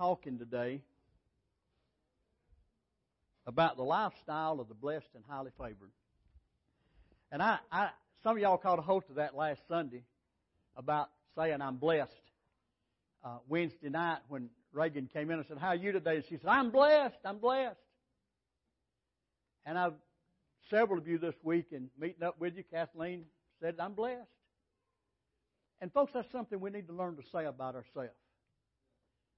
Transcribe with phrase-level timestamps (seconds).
[0.00, 0.80] talking today
[3.46, 5.90] about the lifestyle of the blessed and highly favored.
[7.30, 7.90] And I, I
[8.22, 10.02] some of y'all caught a hold of that last Sunday
[10.74, 12.10] about saying I'm blessed.
[13.22, 16.16] Uh, Wednesday night when Reagan came in and said, How are you today?
[16.16, 17.76] And she said, I'm blessed, I'm blessed.
[19.66, 19.92] And I've
[20.70, 23.26] several of you this week and meeting up with you, Kathleen
[23.60, 24.30] said, I'm blessed.
[25.82, 28.16] And folks, that's something we need to learn to say about ourselves.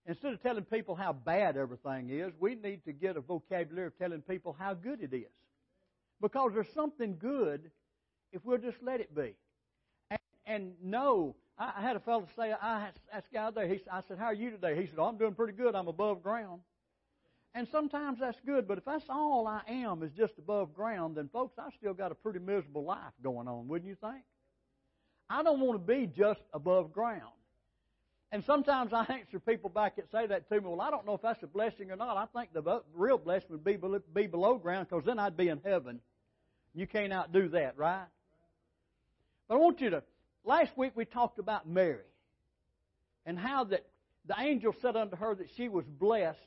[0.07, 3.99] Instead of telling people how bad everything is, we need to get a vocabulary of
[3.99, 5.31] telling people how good it is.
[6.21, 7.71] Because there's something good
[8.33, 9.35] if we'll just let it be.
[10.11, 14.01] And, and know, I, I had a fellow say, I asked guy there, he, I
[14.09, 14.75] said, How are you today?
[14.81, 15.75] He said, oh, I'm doing pretty good.
[15.75, 16.63] I'm above ground.
[17.55, 21.29] And sometimes that's good, but if that's all I am is just above ground, then
[21.31, 24.25] folks, I still got a pretty miserable life going on, wouldn't you think?
[25.29, 27.33] I don't want to be just above ground.
[28.33, 31.15] And sometimes I answer people back that say that to me, well, I don't know
[31.15, 32.17] if that's a blessing or not.
[32.17, 33.79] I think the real blessing would be,
[34.15, 36.01] be below ground because then I'd be in heaven.
[36.75, 38.07] You can't outdo that, right?
[39.47, 40.03] But I want you to,
[40.45, 41.99] last week we talked about Mary
[43.27, 43.85] and how that
[44.27, 46.39] the angel said unto her that she was blessed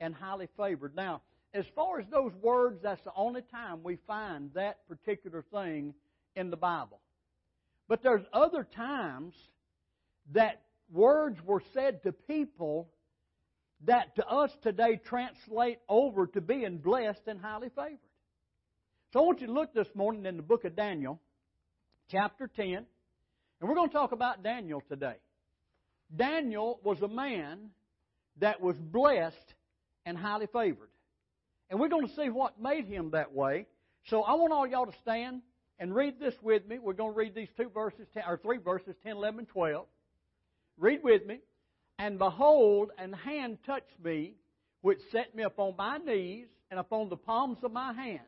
[0.00, 0.96] and highly favored.
[0.96, 1.20] Now,
[1.52, 5.92] as far as those words, that's the only time we find that particular thing
[6.34, 7.00] in the Bible.
[7.88, 9.34] But there's other times
[10.32, 12.88] that words were said to people
[13.84, 17.98] that to us today translate over to being blessed and highly favored.
[19.12, 21.20] So I want you to look this morning in the book of Daniel,
[22.10, 25.16] chapter 10, and we're going to talk about Daniel today.
[26.14, 27.70] Daniel was a man
[28.40, 29.54] that was blessed
[30.04, 30.90] and highly favored.
[31.70, 33.66] And we're going to see what made him that way.
[34.06, 35.42] So I want all y'all to stand
[35.78, 36.78] and read this with me.
[36.78, 39.86] We're going to read these two verses, or three verses, 10, 11, and 12.
[40.78, 41.40] Read with me.
[41.98, 44.34] And behold, an hand touched me,
[44.82, 48.20] which set me upon my knees and upon the palms of my hands.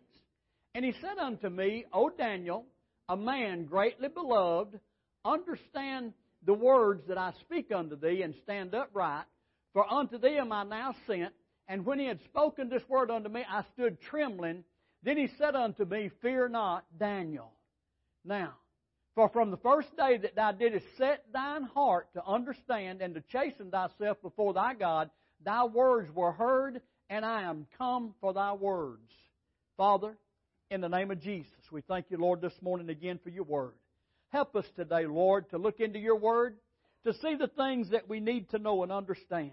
[0.74, 2.64] And he said unto me, O Daniel,
[3.08, 4.78] a man greatly beloved,
[5.24, 6.12] understand
[6.46, 9.24] the words that I speak unto thee, and stand upright.
[9.72, 11.34] For unto thee am I now sent.
[11.68, 14.64] And when he had spoken this word unto me, I stood trembling.
[15.02, 17.52] Then he said unto me, Fear not, Daniel.
[18.24, 18.54] Now,
[19.18, 23.20] for from the first day that thou didst set thine heart to understand and to
[23.32, 25.10] chasten thyself before thy God,
[25.44, 26.80] thy words were heard,
[27.10, 29.10] and I am come for thy words.
[29.76, 30.16] Father,
[30.70, 33.72] in the name of Jesus, we thank you, Lord, this morning again for your word.
[34.28, 36.54] Help us today, Lord, to look into your word,
[37.04, 39.50] to see the things that we need to know and understand.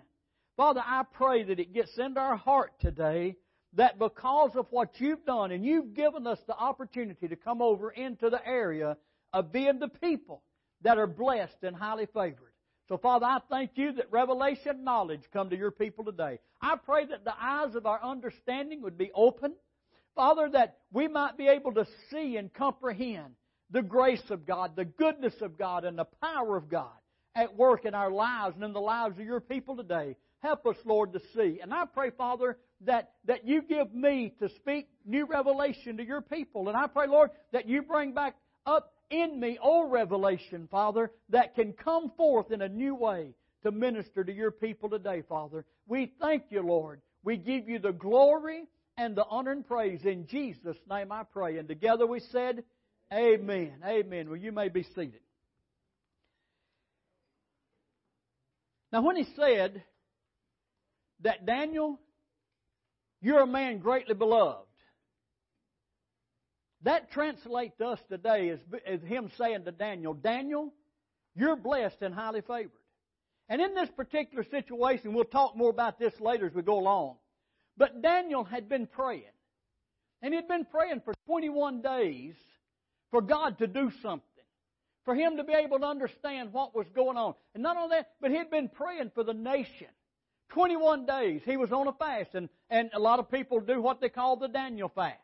[0.58, 3.36] Father, I pray that it gets into our heart today
[3.74, 7.90] that because of what you've done and you've given us the opportunity to come over
[7.90, 8.96] into the area
[9.36, 10.42] of being the people
[10.82, 12.54] that are blessed and highly favored.
[12.88, 16.40] So, Father, I thank you that revelation knowledge come to your people today.
[16.62, 19.54] I pray that the eyes of our understanding would be open.
[20.16, 23.34] Father, that we might be able to see and comprehend
[23.72, 26.94] the grace of God, the goodness of God, and the power of God
[27.36, 30.16] at work in our lives and in the lives of your people today.
[30.40, 31.60] Help us, Lord, to see.
[31.62, 36.22] And I pray, Father, that, that you give me to speak new revelation to your
[36.22, 36.70] people.
[36.70, 38.36] And I pray, Lord, that you bring back
[38.66, 43.34] up in me, O revelation, Father, that can come forth in a new way
[43.64, 45.66] to minister to your people today, Father.
[45.88, 47.02] We thank you, Lord.
[47.24, 48.66] We give you the glory
[48.98, 50.02] and the honor and praise.
[50.06, 51.58] In Jesus' name I pray.
[51.58, 52.64] And together we said,
[53.14, 53.74] Amen.
[53.86, 54.30] Amen.
[54.30, 55.20] Well, you may be seated.
[58.92, 59.84] Now, when he said
[61.22, 62.00] that Daniel,
[63.22, 64.66] you're a man greatly beloved,
[66.86, 70.72] that translates us today as, as him saying to Daniel, Daniel,
[71.36, 72.72] you're blessed and highly favored.
[73.50, 77.16] And in this particular situation, we'll talk more about this later as we go along.
[77.76, 79.24] But Daniel had been praying.
[80.22, 82.36] And he had been praying for 21 days
[83.10, 84.22] for God to do something.
[85.06, 87.34] For him to be able to understand what was going on.
[87.56, 89.88] And not only that, but he had been praying for the nation.
[90.50, 91.42] 21 days.
[91.46, 92.36] He was on a fast.
[92.36, 95.20] And, and a lot of people do what they call the Daniel fast.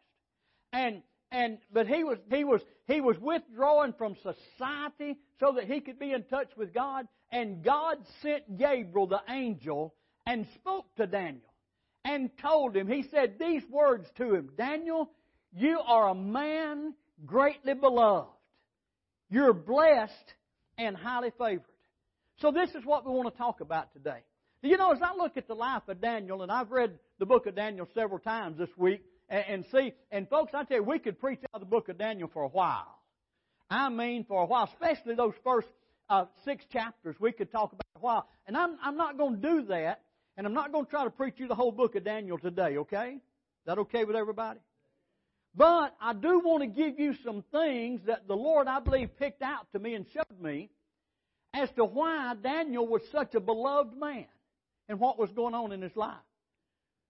[0.73, 5.79] And and but he was he was he was withdrawing from society so that he
[5.79, 7.07] could be in touch with God.
[7.31, 9.95] And God sent Gabriel the angel
[10.27, 11.53] and spoke to Daniel
[12.03, 12.87] and told him.
[12.87, 14.49] He said these words to him.
[14.57, 15.09] Daniel
[15.53, 16.93] you are a man
[17.25, 18.29] greatly beloved.
[19.29, 20.13] You're blessed
[20.77, 21.63] and highly favored.
[22.39, 24.19] So this is what we want to talk about today.
[24.63, 27.47] You know as I look at the life of Daniel and I've read the book
[27.47, 30.99] of Daniel several times this week and, and see, and folks, I tell you, we
[30.99, 32.99] could preach out the book of Daniel for a while.
[33.69, 35.69] I mean, for a while, especially those first
[36.09, 38.27] uh, six chapters, we could talk about a while.
[38.45, 40.01] And I'm, I'm not going to do that
[40.37, 42.77] And I'm not going to try to preach you the whole book of Daniel today,
[42.77, 43.15] okay?
[43.15, 44.59] Is that okay with everybody?
[45.55, 49.41] But I do want to give you some things that the Lord, I believe, picked
[49.41, 50.69] out to me and showed me
[51.53, 54.25] as to why Daniel was such a beloved man
[54.87, 56.15] and what was going on in his life.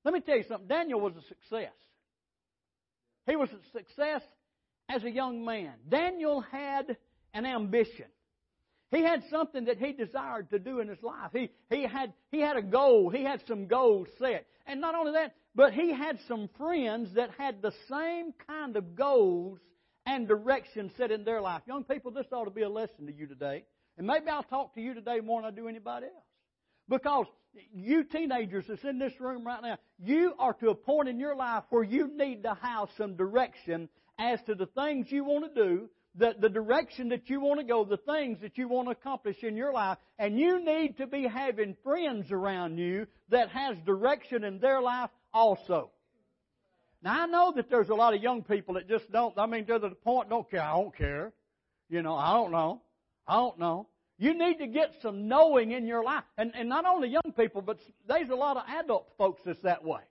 [0.03, 0.67] Let me tell you something.
[0.67, 1.71] Daniel was a success.
[3.27, 4.21] He was a success
[4.89, 5.73] as a young man.
[5.87, 6.97] Daniel had
[7.33, 8.07] an ambition.
[8.91, 11.31] He had something that he desired to do in his life.
[11.33, 13.09] He, he, had, he had a goal.
[13.09, 14.45] He had some goals set.
[14.67, 18.95] And not only that, but he had some friends that had the same kind of
[18.95, 19.59] goals
[20.05, 21.61] and direction set in their life.
[21.67, 23.63] Young people, this ought to be a lesson to you today.
[23.97, 26.25] And maybe I'll talk to you today more than I do anybody else.
[26.89, 27.27] Because
[27.73, 31.35] you teenagers that's in this room right now, you are to a point in your
[31.35, 35.63] life where you need to have some direction as to the things you want to
[35.63, 38.91] do, the, the direction that you want to go, the things that you want to
[38.91, 43.77] accomplish in your life, and you need to be having friends around you that has
[43.85, 45.89] direction in their life also.
[47.01, 49.65] Now I know that there's a lot of young people that just don't, I mean,
[49.65, 51.31] to the point, don't care, I don't care.
[51.89, 52.81] You know, I don't know.
[53.27, 53.87] I don't know.
[54.21, 56.23] You need to get some knowing in your life.
[56.37, 59.83] And, and not only young people, but there's a lot of adult folks that's that
[59.83, 60.01] way.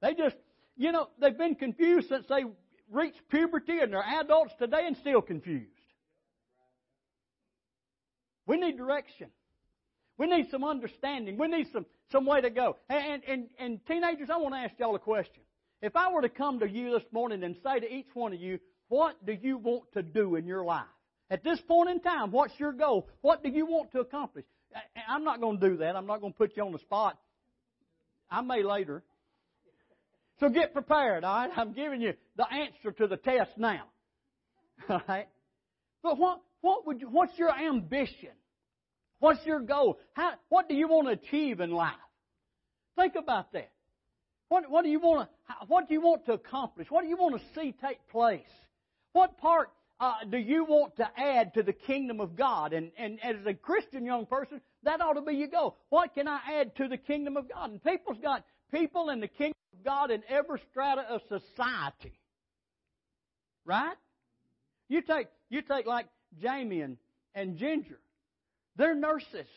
[0.00, 0.36] They just,
[0.76, 2.44] you know, they've been confused since they
[2.92, 5.66] reached puberty and they're adults today and still confused.
[8.46, 9.30] We need direction.
[10.16, 11.36] We need some understanding.
[11.36, 12.76] We need some, some way to go.
[12.88, 15.42] And, and, and teenagers, I want to ask y'all a question.
[15.82, 18.38] If I were to come to you this morning and say to each one of
[18.38, 20.84] you, what do you want to do in your life?
[21.30, 23.08] At this point in time, what's your goal?
[23.20, 24.44] What do you want to accomplish?
[25.08, 25.96] I'm not going to do that.
[25.96, 27.18] I'm not going to put you on the spot.
[28.30, 29.02] I may later.
[30.40, 31.50] So get prepared, all right?
[31.56, 33.84] I'm giving you the answer to the test now.
[34.90, 35.28] All right?
[36.02, 38.32] But what, what would you, what's your ambition?
[39.18, 39.98] What's your goal?
[40.12, 41.94] How, what do you want to achieve in life?
[42.96, 43.70] Think about that.
[44.48, 46.88] What, what do you want to, what do you want to accomplish?
[46.90, 48.42] What do you want to see take place?
[49.12, 52.72] What part uh, do you want to add to the kingdom of God?
[52.72, 55.76] And, and as a Christian young person, that ought to be your goal.
[55.88, 57.70] What can I add to the kingdom of God?
[57.70, 62.12] And people's got people in the kingdom of God in every strata of society.
[63.64, 63.96] Right?
[64.88, 66.06] You take, you take like
[66.40, 66.98] Jamie and,
[67.34, 67.98] and Ginger.
[68.76, 69.48] They're nurses.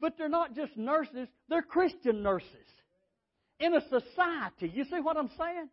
[0.00, 2.48] But they're not just nurses, they're Christian nurses.
[3.60, 4.72] In a society.
[4.72, 5.68] You see what I'm saying?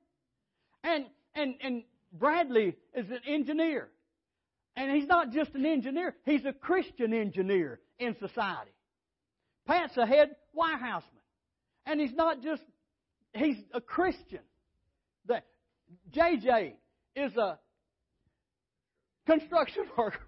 [0.84, 1.06] And,
[1.36, 3.90] and, and Bradley is an engineer.
[4.76, 8.72] And he's not just an engineer, he's a Christian engineer in society.
[9.66, 11.04] Pat's a head Wirehouseman.
[11.86, 12.64] And he's not just,
[13.34, 14.42] he's a Christian.
[15.28, 15.42] The,
[16.14, 16.74] JJ
[17.16, 17.58] is a
[19.26, 20.20] construction worker.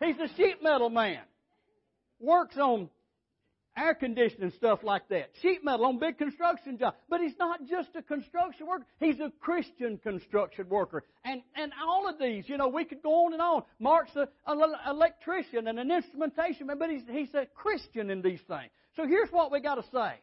[0.00, 1.20] he's a sheet metal man.
[2.20, 2.90] Works on
[3.76, 5.30] air conditioning stuff like that.
[5.42, 6.96] Sheet metal on big construction jobs.
[7.08, 8.84] But he's not just a construction worker.
[9.00, 11.04] He's a Christian construction worker.
[11.24, 13.62] And, and all of these, you know, we could go on and on.
[13.78, 14.26] Mark's an
[14.86, 18.70] electrician and an instrumentation man, but he's, he's a Christian in these things.
[18.96, 20.14] So here's what we got to say.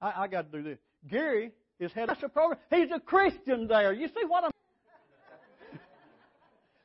[0.00, 0.78] I, I got to do this.
[1.08, 1.50] Gary
[1.80, 2.60] is head of the program.
[2.70, 3.92] He's a Christian there.
[3.92, 4.50] You see what I'm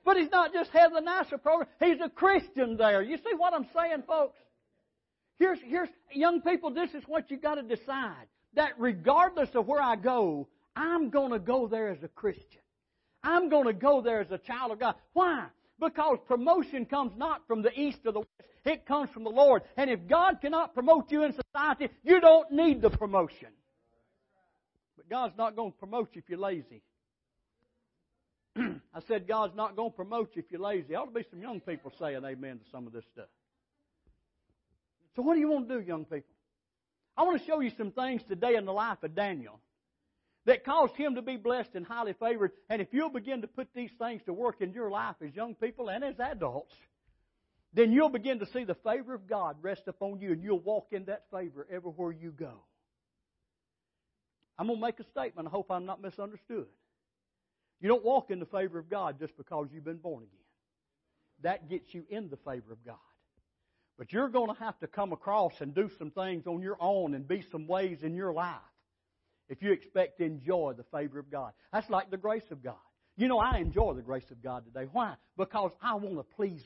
[0.05, 1.69] But he's not just head of the NASA program.
[1.79, 3.01] He's a Christian there.
[3.01, 4.35] You see what I'm saying, folks?
[5.39, 8.27] Here's, here's, young people, this is what you've got to decide.
[8.55, 12.61] That regardless of where I go, I'm going to go there as a Christian.
[13.23, 14.95] I'm going to go there as a child of God.
[15.13, 15.45] Why?
[15.79, 18.29] Because promotion comes not from the east or the west.
[18.65, 19.61] It comes from the Lord.
[19.77, 23.49] And if God cannot promote you in society, you don't need the promotion.
[24.97, 26.81] But God's not going to promote you if you're lazy.
[28.57, 30.87] I said God's not going to promote you if you're lazy.
[30.89, 33.27] There ought to be some young people saying amen to some of this stuff.
[35.19, 36.33] So, what do you want to do, young people?
[37.17, 39.59] I want to show you some things today in the life of Daniel
[40.45, 42.53] that caused him to be blessed and highly favored.
[42.69, 45.55] And if you'll begin to put these things to work in your life as young
[45.55, 46.73] people and as adults,
[47.73, 50.87] then you'll begin to see the favor of God rest upon you and you'll walk
[50.93, 52.53] in that favor everywhere you go.
[54.57, 55.49] I'm going to make a statement.
[55.49, 56.67] I hope I'm not misunderstood.
[57.81, 60.45] You don't walk in the favor of God just because you've been born again.
[61.41, 62.95] That gets you in the favor of God.
[63.99, 67.13] But you're going to have to come across and do some things on your own
[67.13, 68.55] and be some ways in your life
[69.49, 71.51] if you expect to enjoy the favor of God.
[71.73, 72.75] That's like the grace of God.
[73.17, 74.87] You know, I enjoy the grace of God today.
[74.89, 75.15] Why?
[75.37, 76.63] Because I want to please,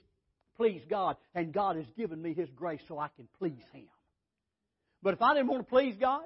[0.58, 3.90] please God, and God has given me His grace so I can please Him.
[5.02, 6.26] But if I didn't want to please God,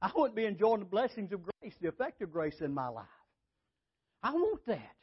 [0.00, 3.04] I wouldn't be enjoying the blessings of grace, the effect of grace in my life.
[4.22, 4.96] I want that.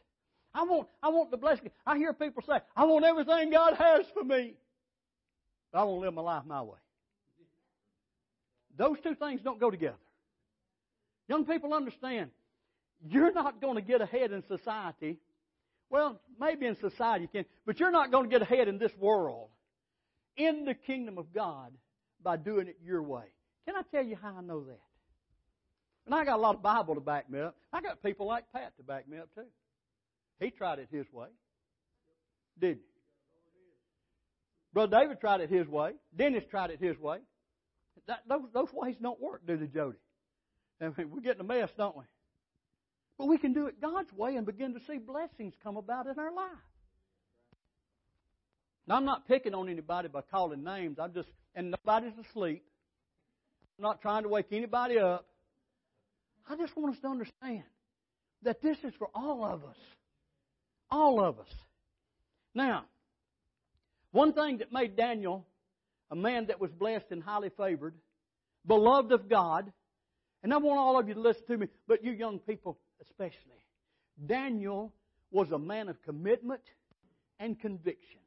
[0.56, 1.70] I want, I want the blessing.
[1.86, 4.56] I hear people say, I want everything God has for me.
[5.72, 6.78] But I want to live my life my way.
[8.78, 9.98] Those two things don't go together.
[11.28, 12.30] Young people understand
[13.08, 15.18] you're not going to get ahead in society.
[15.90, 18.92] Well, maybe in society you can, but you're not going to get ahead in this
[18.98, 19.50] world,
[20.38, 21.72] in the kingdom of God,
[22.24, 23.24] by doing it your way.
[23.66, 24.80] Can I tell you how I know that?
[26.06, 27.56] And I got a lot of Bible to back me up.
[27.74, 29.46] I got people like Pat to back me up too.
[30.40, 31.28] He tried it his way.
[32.60, 32.82] Didn't?
[34.74, 35.92] Brother David tried it his way.
[36.16, 37.20] Dennis tried it his way.
[38.08, 39.98] That, those, those ways don't work, do they, Jody?
[40.80, 42.04] I mean, we're getting a mess, don't we?
[43.18, 46.18] But we can do it God's way and begin to see blessings come about in
[46.18, 46.52] our life.
[48.88, 50.98] Now, I'm not picking on anybody by calling names.
[51.00, 52.64] I'm just, and nobody's asleep.
[53.78, 55.28] I'm not trying to wake anybody up.
[56.50, 57.64] I just want us to understand
[58.42, 59.78] that this is for all of us.
[60.90, 61.48] All of us.
[62.56, 62.86] Now,
[64.12, 65.46] one thing that made Daniel
[66.12, 67.96] a man that was blessed and highly favored,
[68.68, 69.72] beloved of God,
[70.44, 73.66] and I want all of you to listen to me, but you young people especially.
[74.24, 74.94] Daniel
[75.32, 76.62] was a man of commitment
[77.40, 78.20] and conviction.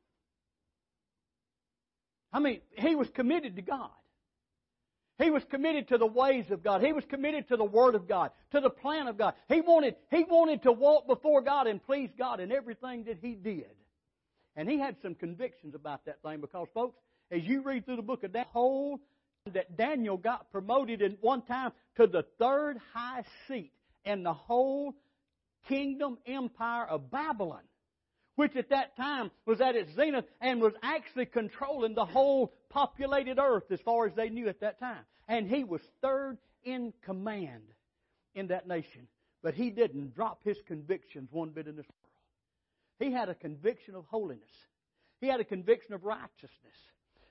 [2.33, 3.91] I mean, he was committed to God.
[5.19, 6.83] He was committed to the ways of God.
[6.83, 9.35] He was committed to the Word of God, to the plan of God.
[9.49, 13.35] He wanted, he wanted to walk before God and please God in everything that he
[13.35, 13.71] did.
[14.57, 16.97] And he had some convictions about that thing because, folks,
[17.31, 19.01] as you read through the book of Daniel, whole
[19.53, 23.73] that Daniel got promoted in one time to the third high seat
[24.05, 24.95] in the whole
[25.69, 27.63] kingdom empire of Babylon,
[28.37, 33.39] which at that time was at its zenith and was actually controlling the whole populated
[33.39, 35.05] earth as far as they knew at that time.
[35.29, 37.65] And he was third in command
[38.35, 39.09] in that nation.
[39.43, 41.87] But he didn't drop his convictions one bit in this.
[42.99, 44.51] He had a conviction of holiness.
[45.21, 46.51] He had a conviction of righteousness.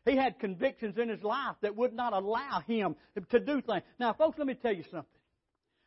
[0.05, 2.95] He had convictions in his life that would not allow him
[3.29, 3.83] to do things.
[3.99, 5.07] Now, folks, let me tell you something.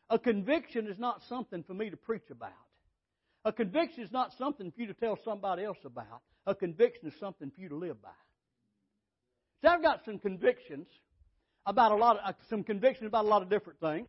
[0.08, 2.52] A conviction is not something for me to preach about.
[3.44, 6.22] A conviction is not something for you to tell somebody else about.
[6.46, 8.08] A conviction is something for you to live by.
[9.60, 10.86] See, I've got some convictions
[11.66, 14.08] about a lot of, uh, some convictions about a lot of different things.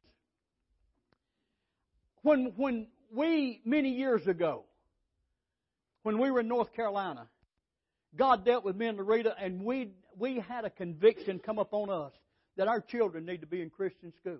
[2.21, 4.63] When, when we, many years ago,
[6.07, 7.27] when we were in North Carolina,
[8.15, 12.13] God dealt with me and Loretta, and we, we had a conviction come upon us
[12.55, 14.39] that our children need to be in Christian school.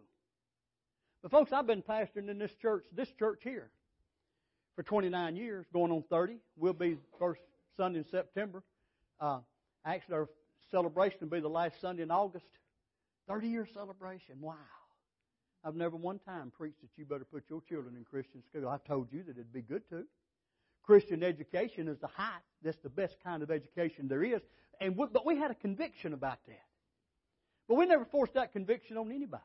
[1.22, 3.70] But folks, I've been pastoring in this church, this church here,
[4.78, 6.38] for 29 years, going on 30.
[6.56, 7.42] We'll be first
[7.76, 8.64] Sunday in September.
[9.20, 9.40] Uh,
[9.86, 10.30] actually, our
[10.72, 12.46] celebration will be the last Sunday in August.
[13.28, 14.36] 30 year celebration.
[14.40, 14.54] Wow.
[15.66, 18.70] I've never one time preached that you better put your children in Christian school.
[18.70, 20.06] I've told you that it'd be good to.
[20.88, 22.41] Christian education is the height.
[22.63, 24.41] That's the best kind of education there is.
[24.79, 26.63] And we, but we had a conviction about that.
[27.67, 29.44] But we never forced that conviction on anybody.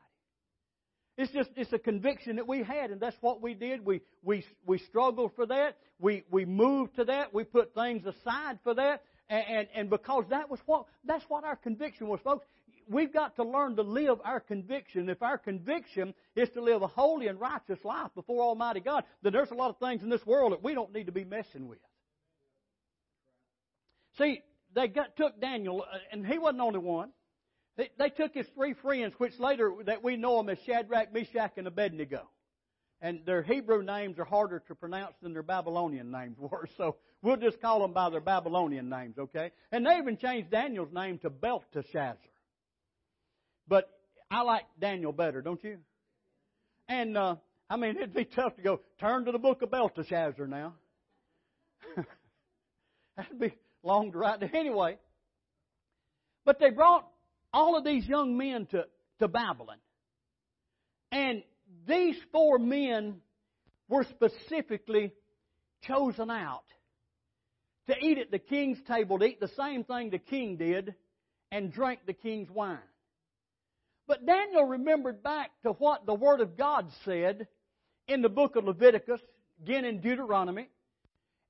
[1.17, 3.85] It's just it's a conviction that we had, and that's what we did.
[3.85, 5.77] We we we struggled for that.
[5.99, 7.33] We we moved to that.
[7.33, 11.43] We put things aside for that, and and, and because that was what that's what
[11.43, 12.47] our conviction was, folks
[12.87, 15.09] we've got to learn to live our conviction.
[15.09, 19.33] If our conviction is to live a holy and righteous life before Almighty God, then
[19.33, 21.67] there's a lot of things in this world that we don't need to be messing
[21.67, 21.79] with.
[24.17, 24.41] See,
[24.75, 27.09] they got, took Daniel, uh, and he wasn't the only one.
[27.77, 31.53] They, they took his three friends, which later that we know them as Shadrach, Meshach,
[31.57, 32.29] and Abednego.
[33.01, 37.37] And their Hebrew names are harder to pronounce than their Babylonian names were, so we'll
[37.37, 39.51] just call them by their Babylonian names, okay?
[39.71, 42.17] And they even changed Daniel's name to Belteshazzar.
[43.67, 43.89] But
[44.29, 45.77] I like Daniel better, don't you?
[46.87, 47.35] And uh,
[47.69, 50.73] I mean, it'd be tough to go turn to the book of Belteshazzar now.
[53.17, 53.53] That'd be
[53.83, 54.43] long to write.
[54.53, 54.97] Anyway,
[56.45, 57.07] but they brought
[57.53, 58.85] all of these young men to,
[59.19, 59.77] to Babylon.
[61.11, 61.43] And
[61.87, 63.17] these four men
[63.87, 65.13] were specifically
[65.83, 66.63] chosen out
[67.87, 70.95] to eat at the king's table, to eat the same thing the king did,
[71.51, 72.79] and drink the king's wine.
[74.07, 77.47] But Daniel remembered back to what the Word of God said
[78.07, 79.21] in the book of Leviticus,
[79.61, 80.67] again in Deuteronomy.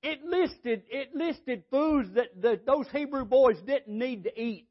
[0.04, 4.68] It listed, it listed foods that, that those Hebrew boys didn't need to eat.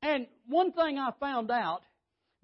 [0.00, 1.82] And one thing I found out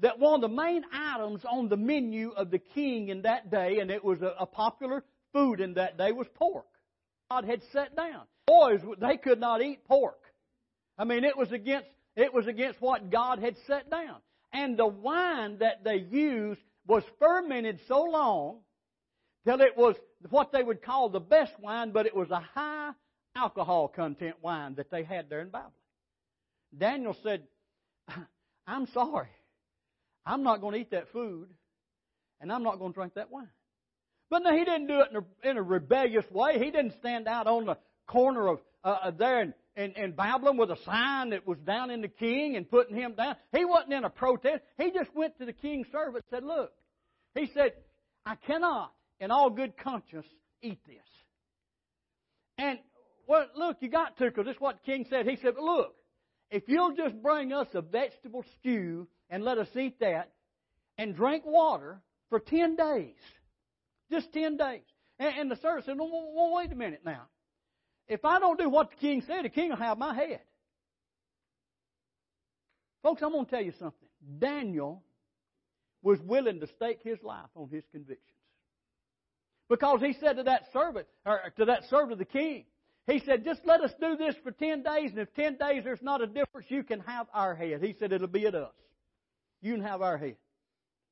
[0.01, 3.79] that one of the main items on the menu of the king in that day,
[3.81, 6.67] and it was a, a popular food in that day, was pork.
[7.31, 8.23] God had set down.
[8.47, 10.19] Boys, they could not eat pork.
[10.99, 14.17] I mean, it was against it was against what God had set down.
[14.53, 18.59] And the wine that they used was fermented so long
[19.45, 19.97] till it was
[20.29, 22.91] what they would call the best wine, but it was a high
[23.37, 25.73] alcohol content wine that they had there in Babylon.
[26.77, 27.43] Daniel said,
[28.67, 29.29] I'm sorry.
[30.27, 31.49] I'm not going to eat that food,
[32.41, 33.49] and I'm not going to drink that wine.
[34.29, 36.59] But no, he didn't do it in a, in a rebellious way.
[36.59, 40.57] He didn't stand out on the corner of uh, uh there in, in, in Babylon
[40.57, 43.37] with a sign that was down in the king and putting him down.
[43.57, 44.63] He wasn't in a protest.
[44.79, 46.73] He just went to the king's servant and said, Look,
[47.35, 47.73] he said,
[48.27, 50.27] I cannot, in all good conscience,
[50.63, 50.97] eat this.
[52.59, 52.79] And,
[53.27, 55.27] well, look, you got to, because this is what the king said.
[55.27, 55.95] He said, Look,
[56.51, 60.33] if you'll just bring us a vegetable stew and let us eat that
[60.99, 63.15] and drink water for 10 days,
[64.11, 64.83] just 10 days.
[65.19, 67.29] And, and the servant said, well, well, wait a minute now.
[68.11, 70.41] If I don't do what the king said, the king will have my head.
[73.05, 74.09] Folks, I'm going to tell you something.
[74.41, 75.05] Daniel
[76.03, 78.27] was willing to stake his life on his convictions.
[79.69, 82.65] Because he said to that servant, or to that servant of the king,
[83.07, 86.03] he said, just let us do this for 10 days, and if 10 days there's
[86.03, 87.81] not a difference, you can have our head.
[87.81, 88.75] He said, it'll be at us.
[89.63, 90.37] You can have our head.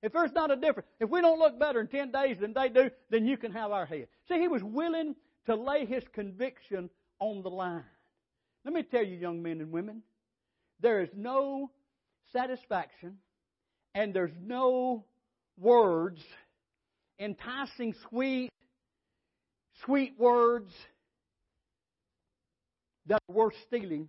[0.02, 2.68] If there's not a difference, if we don't look better in 10 days than they
[2.68, 4.08] do, then you can have our head.
[4.28, 5.14] See, he was willing
[5.46, 6.90] to lay his conviction
[7.20, 7.84] on the line.
[8.64, 10.02] Let me tell you, young men and women,
[10.80, 11.70] there is no
[12.32, 13.18] satisfaction
[13.94, 15.04] and there's no
[15.58, 16.22] words,
[17.18, 18.50] enticing, sweet,
[19.84, 20.72] sweet words
[23.06, 24.08] that are worth stealing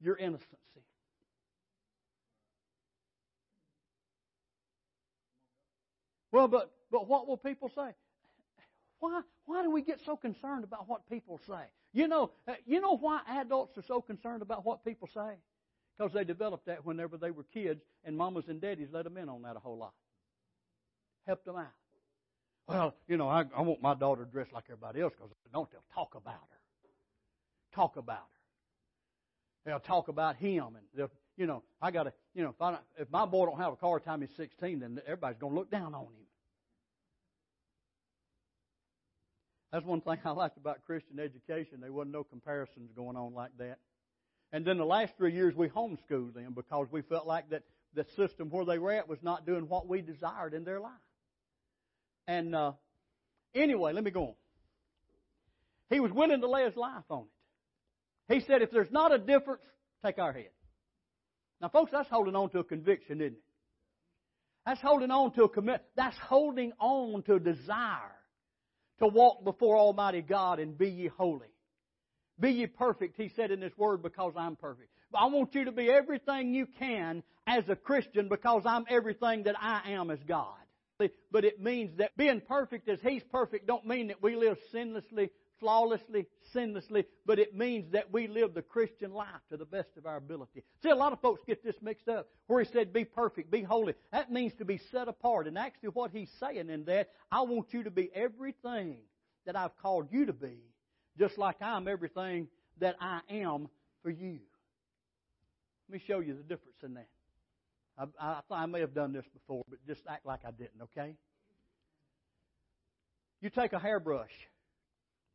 [0.00, 0.56] your innocency.
[6.32, 7.90] Well, but but what will people say?
[9.00, 11.62] Why why do we get so concerned about what people say?
[11.92, 15.34] You know, uh, you know why adults are so concerned about what people say?
[15.98, 19.28] Because they developed that whenever they were kids, and mamas and daddies let them in
[19.28, 19.92] on that a whole lot.
[21.26, 21.72] Helped them out.
[22.66, 25.70] Well, you know, I, I want my daughter to dress like everybody else because don't
[25.72, 26.58] they'll talk about her.
[27.74, 28.24] Talk about her.
[29.64, 32.78] They'll talk about him, and they'll, you know, I got to, you know, if, I,
[32.98, 35.94] if my boy don't have a car time he's 16, then everybody's to look down
[35.94, 36.26] on him.
[39.72, 41.80] That's one thing I liked about Christian education.
[41.80, 43.78] There wasn't no comparisons going on like that.
[44.52, 47.62] And then the last three years we homeschooled them because we felt like that
[47.94, 50.92] the system where they were at was not doing what we desired in their life.
[52.26, 52.72] And uh,
[53.54, 54.34] anyway, let me go on.
[55.88, 57.24] He was willing to lay his life on
[58.28, 58.34] it.
[58.34, 59.62] He said, if there's not a difference,
[60.04, 60.50] take our head.
[61.60, 63.42] Now, folks, that's holding on to a conviction, isn't it?
[64.66, 65.82] That's holding on to a commitment.
[65.96, 68.19] That's holding on to a desire
[69.00, 71.48] to walk before Almighty God and be ye holy.
[72.38, 74.88] Be ye perfect, he said in this word, because I'm perfect.
[75.14, 79.56] I want you to be everything you can as a Christian because I'm everything that
[79.60, 80.54] I am as God.
[81.32, 85.30] But it means that being perfect as He's perfect don't mean that we live sinlessly,
[85.60, 90.06] flawlessly, sinlessly, but it means that we live the Christian life to the best of
[90.06, 90.64] our ability.
[90.82, 93.62] See, a lot of folks get this mixed up where He said, be perfect, be
[93.62, 93.94] holy.
[94.10, 95.46] That means to be set apart.
[95.46, 98.96] And actually what He's saying in that, I want you to be everything
[99.46, 100.58] that I've called you to be
[101.18, 103.68] just like I'm everything that I am
[104.02, 104.38] for you.
[105.88, 107.08] Let me show you the difference in that.
[107.98, 111.14] I, I, I may have done this before, but just act like I didn't, okay?
[113.42, 114.32] You take a hairbrush,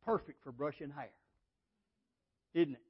[0.06, 1.10] perfect for brushing hair,
[2.54, 2.82] isn't it?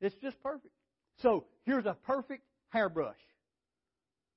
[0.00, 0.74] It's just perfect.
[1.16, 3.16] So here's a perfect hairbrush.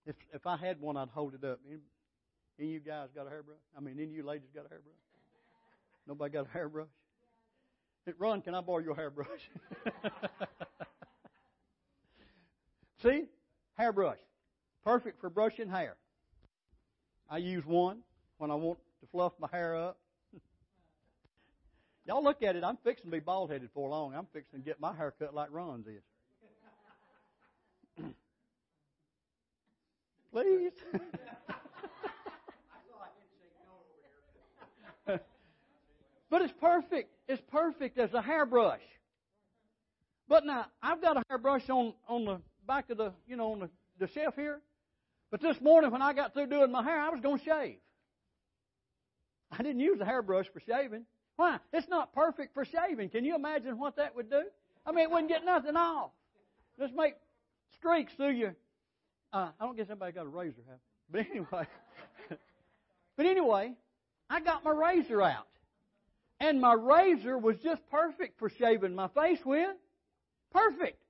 [0.06, 1.60] If if I had one, I'd hold it up.
[1.68, 1.80] Any,
[2.60, 3.58] any you guys got a hairbrush?
[3.76, 4.94] I mean, any of you ladies got a hairbrush?
[6.08, 6.88] Nobody got a hairbrush?
[8.20, 9.50] Ron, can I borrow your hairbrush?
[13.02, 13.26] See?
[13.78, 14.20] Hairbrush.
[14.84, 15.96] Perfect for brushing hair.
[17.30, 18.00] I use one
[18.38, 19.98] when I want to fluff my hair up.
[22.06, 22.64] Y'all look at it.
[22.64, 24.14] I'm fixing to be bald headed for long.
[24.14, 26.04] I'm fixing to get my hair cut like Ron's is.
[30.32, 30.74] Please.
[36.36, 37.12] But it's perfect.
[37.30, 38.82] It's perfect as a hairbrush.
[40.28, 43.60] But now, I've got a hairbrush on, on the back of the, you know, on
[43.60, 44.60] the, the shelf here.
[45.32, 47.78] But this morning when I got through doing my hair, I was going to shave.
[49.52, 51.06] I didn't use a hairbrush for shaving.
[51.36, 51.60] Why?
[51.74, 53.10] It's not perfect for shaving.
[53.10, 54.44] Can you imagine what that would do?
[54.86, 56.12] I mean, it wouldn't get nothing off.
[56.80, 57.16] Just make
[57.78, 58.56] streaks through your.
[59.34, 61.68] Uh, I don't guess anybody got a razor, have But anyway,
[63.18, 63.74] but anyway,
[64.30, 65.48] I got my razor out.
[66.40, 69.76] And my razor was just perfect for shaving my face with.
[70.52, 71.02] Perfect.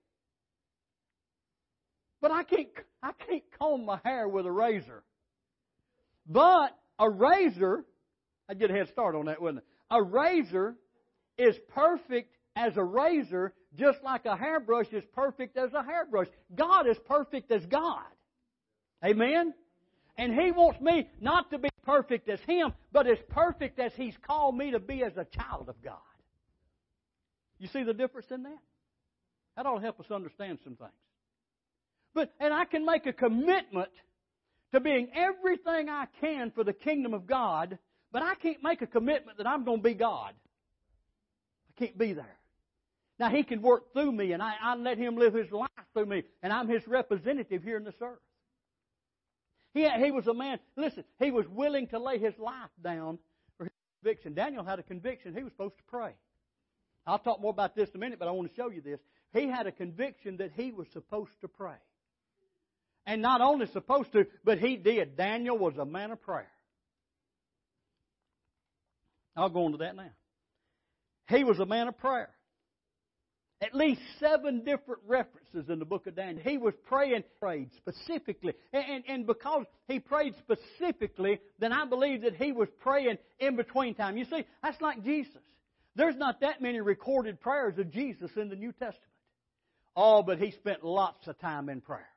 [2.22, 2.70] But I can't,
[3.02, 5.04] I can't comb my hair with a razor.
[6.28, 7.84] But a razor,
[8.50, 9.64] I'd get a head start on that, wouldn't?
[9.96, 10.76] A razor
[11.38, 16.28] is perfect as a razor just like a hairbrush is perfect as a hairbrush.
[16.54, 18.04] God is perfect as God.
[19.04, 19.54] Amen?
[20.18, 24.16] And He wants me not to be perfect as Him, but as perfect as He's
[24.28, 25.96] called me to be as a child of God.
[27.58, 28.60] You see the difference in that?
[29.56, 30.92] That ought to help us understand some things.
[32.14, 33.92] But, and I can make a commitment
[34.74, 37.78] to being everything I can for the kingdom of God,
[38.16, 40.32] but I can't make a commitment that I'm going to be God.
[40.32, 42.38] I can't be there.
[43.20, 46.06] Now, He can work through me, and I, I let Him live His life through
[46.06, 48.22] me, and I'm His representative here in this earth.
[49.74, 53.20] He, he was a man, listen, he was willing to lay his life down
[53.58, 54.34] for his conviction.
[54.34, 56.14] Daniel had a conviction he was supposed to pray.
[57.06, 59.02] I'll talk more about this in a minute, but I want to show you this.
[59.34, 61.76] He had a conviction that he was supposed to pray.
[63.06, 65.18] And not only supposed to, but he did.
[65.18, 66.48] Daniel was a man of prayer.
[69.36, 70.12] I'll go into that now.
[71.30, 72.30] He was a man of prayer.
[73.62, 76.44] At least seven different references in the book of Daniel.
[76.44, 78.54] He was praying, prayed specifically.
[78.74, 83.56] And, and, and, because he prayed specifically, then I believe that he was praying in
[83.56, 84.18] between time.
[84.18, 85.42] You see, that's like Jesus.
[85.96, 89.00] There's not that many recorded prayers of Jesus in the New Testament.
[89.96, 92.10] Oh, but he spent lots of time in prayer.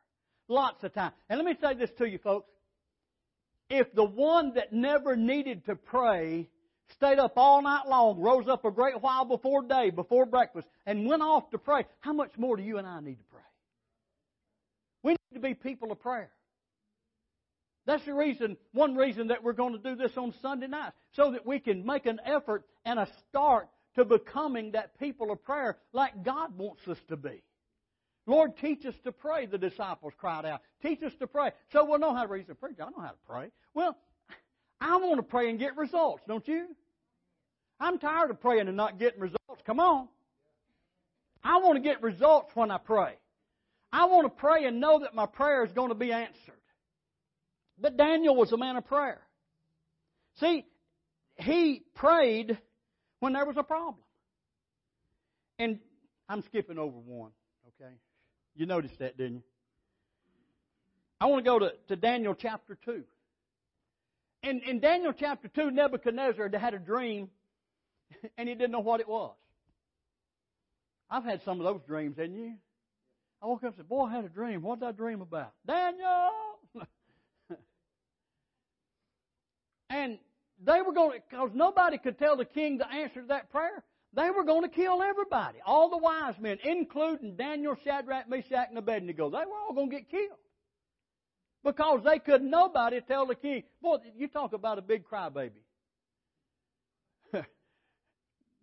[0.48, 1.12] Lots of time.
[1.28, 2.50] And let me say this to you, folks.
[3.70, 6.48] If the one that never needed to pray
[6.94, 11.06] stayed up all night long, rose up a great while before day, before breakfast, and
[11.06, 13.42] went off to pray, how much more do you and I need to pray?
[15.02, 16.30] We need to be people of prayer.
[17.86, 21.32] That's the reason, one reason that we're going to do this on Sunday night, so
[21.32, 25.78] that we can make an effort and a start to becoming that people of prayer
[25.92, 27.42] like God wants us to be.
[28.26, 30.60] Lord, teach us to pray, the disciples cried out.
[30.82, 31.52] Teach us to pray.
[31.72, 32.46] So we'll know how to read.
[32.60, 33.50] Preacher, I know how to pray.
[33.72, 33.96] Well,
[34.80, 36.66] I want to pray and get results, don't you?
[37.80, 39.62] I'm tired of praying and not getting results.
[39.64, 40.08] Come on.
[41.42, 43.14] I want to get results when I pray.
[43.92, 46.34] I want to pray and know that my prayer is going to be answered.
[47.80, 49.20] But Daniel was a man of prayer.
[50.40, 50.64] See,
[51.36, 52.58] he prayed
[53.20, 54.02] when there was a problem.
[55.58, 55.78] And
[56.28, 57.30] I'm skipping over one,
[57.80, 57.92] okay?
[58.54, 59.42] You noticed that, didn't you?
[61.20, 63.02] I want to go to, to Daniel chapter 2.
[64.42, 67.28] In, in Daniel chapter 2, Nebuchadnezzar had a dream,
[68.36, 69.34] and he didn't know what it was.
[71.10, 72.54] I've had some of those dreams, haven't you?
[73.42, 74.62] I woke up and said, Boy, I had a dream.
[74.62, 75.52] What did I dream about?
[75.66, 76.30] Daniel!
[79.90, 80.18] and
[80.64, 83.84] they were going to, because nobody could tell the king the answer to that prayer.
[84.14, 88.78] They were going to kill everybody, all the wise men, including Daniel, Shadrach, Meshach, and
[88.78, 89.30] Abednego.
[89.30, 90.38] They were all going to get killed.
[91.64, 93.64] Because they could nobody tell the king.
[93.82, 95.50] Boy, you talk about a big crybaby.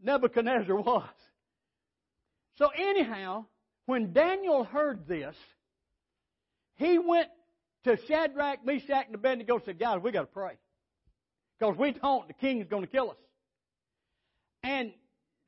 [0.02, 1.10] Nebuchadnezzar was.
[2.58, 3.46] So anyhow,
[3.86, 5.36] when Daniel heard this,
[6.76, 7.28] he went
[7.84, 10.54] to Shadrach, Meshach, and Abednego and said, Guys, we got to pray.
[11.60, 13.18] Because we don't, the king's going to kill us.
[14.64, 14.92] And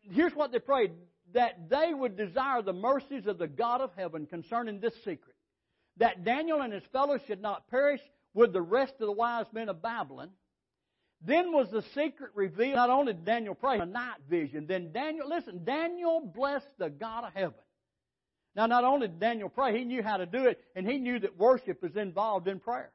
[0.02, 0.92] here's what they prayed
[1.34, 5.36] that they would desire the mercies of the God of heaven concerning this secret.
[5.98, 8.02] That Daniel and his fellows should not perish
[8.34, 10.30] with the rest of the wise men of Babylon.
[11.22, 12.76] Then was the secret revealed.
[12.76, 14.68] Not only did Daniel pray, a night vision.
[14.68, 17.56] Then Daniel, listen, Daniel blessed the God of heaven.
[18.56, 21.20] Now, not only did Daniel pray, he knew how to do it, and he knew
[21.20, 22.92] that worship is involved in prayer.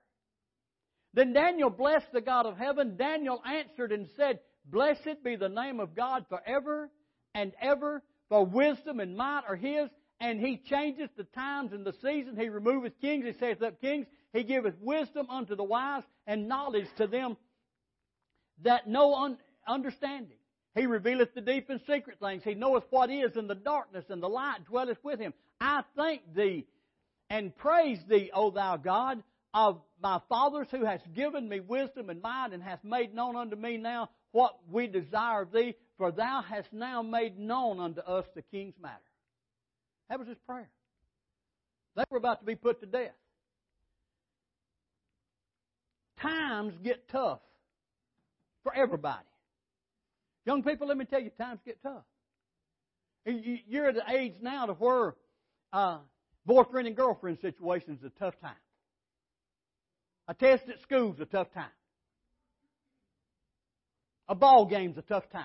[1.15, 2.97] Then Daniel blessed the God of heaven.
[2.97, 6.91] Daniel answered and said, Blessed be the name of God forever
[7.35, 9.89] and ever, for wisdom and might are His,
[10.23, 12.39] and He changeth the times and the seasons.
[12.39, 14.07] He removeth kings, He saith up kings.
[14.33, 17.37] He giveth wisdom unto the wise, and knowledge to them
[18.63, 20.39] that know un- understanding.
[20.75, 22.43] He revealeth the deep and secret things.
[22.45, 25.35] He knoweth what is in the darkness, and the light dwelleth with him.
[25.61, 26.67] I thank thee
[27.29, 32.23] and praise thee, O thou God, of my fathers who hast given me wisdom and
[32.23, 36.43] might, and hast made known unto me now what we desire of thee, for thou
[36.43, 39.12] hast now made known unto us the king's matter.
[40.09, 40.71] That was his prayer.
[41.97, 43.13] They were about to be put to death.
[46.21, 47.41] Times get tough
[48.63, 49.25] for everybody.
[50.47, 52.05] Young people, let me tell you, times get tough.
[53.25, 55.15] You're at the age now to where
[55.73, 55.99] uh,
[56.45, 58.53] boyfriend and girlfriend situation is a tough time.
[60.29, 61.65] A test at school is a tough time.
[64.29, 65.45] A ball game's a tough time.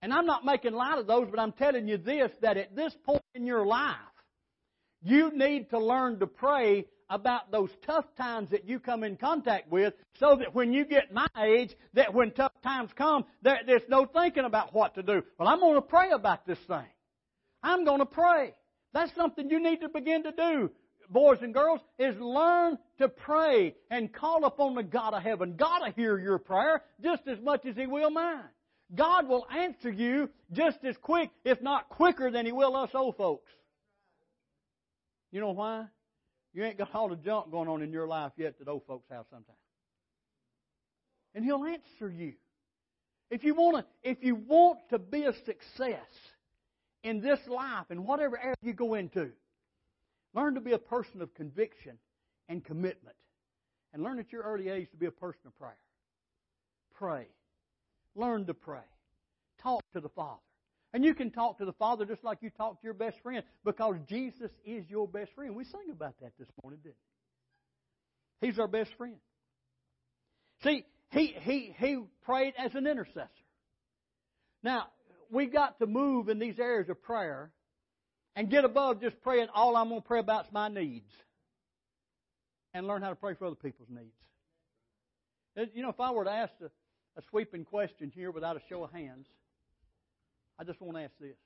[0.00, 2.94] And I'm not making light of those, but I'm telling you this that at this
[3.04, 3.96] point in your life,
[5.02, 9.70] you need to learn to pray about those tough times that you come in contact
[9.70, 13.88] with so that when you get my age, that when tough times come, there, there's
[13.88, 15.22] no thinking about what to do.
[15.38, 16.86] Well, I'm going to pray about this thing.
[17.62, 18.54] I'm going to pray.
[18.92, 20.70] That's something you need to begin to do,
[21.08, 25.56] boys and girls, is learn to pray and call upon the God of heaven.
[25.56, 28.44] God will hear your prayer just as much as He will mine.
[28.94, 33.16] God will answer you just as quick, if not quicker, than He will us old
[33.16, 33.50] folks.
[35.30, 35.86] You know why?
[36.54, 39.06] You ain't got all the junk going on in your life yet that old folks
[39.10, 39.58] have sometimes.
[41.34, 42.34] And He'll answer you.
[43.30, 46.08] If you want to, if you want to be a success
[47.04, 49.30] in this life and whatever area you go into,
[50.34, 51.98] learn to be a person of conviction
[52.48, 53.16] and commitment.
[53.92, 55.76] And learn at your early age to be a person of prayer.
[56.94, 57.26] Pray.
[58.18, 58.80] Learn to pray.
[59.62, 60.40] Talk to the Father.
[60.92, 63.44] And you can talk to the Father just like you talk to your best friend
[63.64, 65.54] because Jesus is your best friend.
[65.54, 66.96] We sang about that this morning, didn't
[68.40, 68.48] we?
[68.48, 69.16] He's our best friend.
[70.64, 73.28] See, he, he, he prayed as an intercessor.
[74.64, 74.86] Now,
[75.30, 77.52] we've got to move in these areas of prayer
[78.34, 81.10] and get above just praying, all I'm going to pray about is my needs.
[82.74, 85.72] And learn how to pray for other people's needs.
[85.74, 86.70] You know, if I were to ask a,
[87.18, 89.26] a sweeping question here without a show of hands,
[90.58, 91.36] I just want to ask this.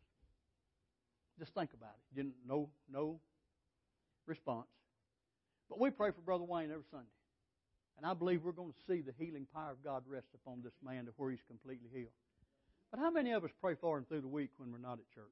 [1.38, 2.20] Just think about it.
[2.20, 3.18] You no, no
[4.26, 4.68] response.
[5.70, 7.06] But we pray for Brother Wayne every Sunday.
[7.96, 10.74] And I believe we're going to see the healing power of God rest upon this
[10.84, 12.12] man to where he's completely healed.
[12.90, 15.14] But how many of us pray for him through the week when we're not at
[15.14, 15.24] church?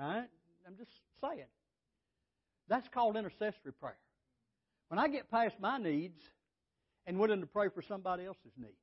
[0.00, 0.28] All right?
[0.66, 1.46] I'm just saying.
[2.68, 3.98] That's called intercessory prayer.
[4.88, 6.20] When I get past my needs
[7.06, 8.74] and willing to pray for somebody else's needs.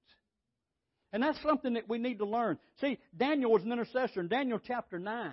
[1.14, 2.58] And that's something that we need to learn.
[2.82, 5.32] See, Daniel was an intercessor in Daniel chapter 9,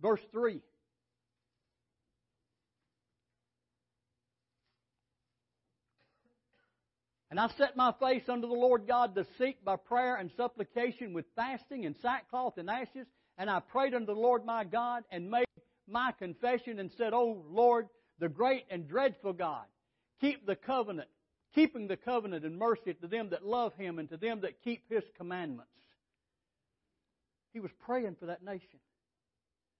[0.00, 0.60] verse 3.
[7.30, 11.12] And I set my face unto the Lord God to seek by prayer and supplication
[11.12, 13.06] with fasting and sackcloth and ashes.
[13.36, 15.46] And I prayed unto the Lord my God and made
[15.88, 19.64] my confession and said, O Lord, the great and dreadful God,
[20.20, 21.08] keep the covenant
[21.54, 24.82] keeping the covenant and mercy to them that love him and to them that keep
[24.90, 25.70] his commandments.
[27.52, 28.78] He was praying for that nation.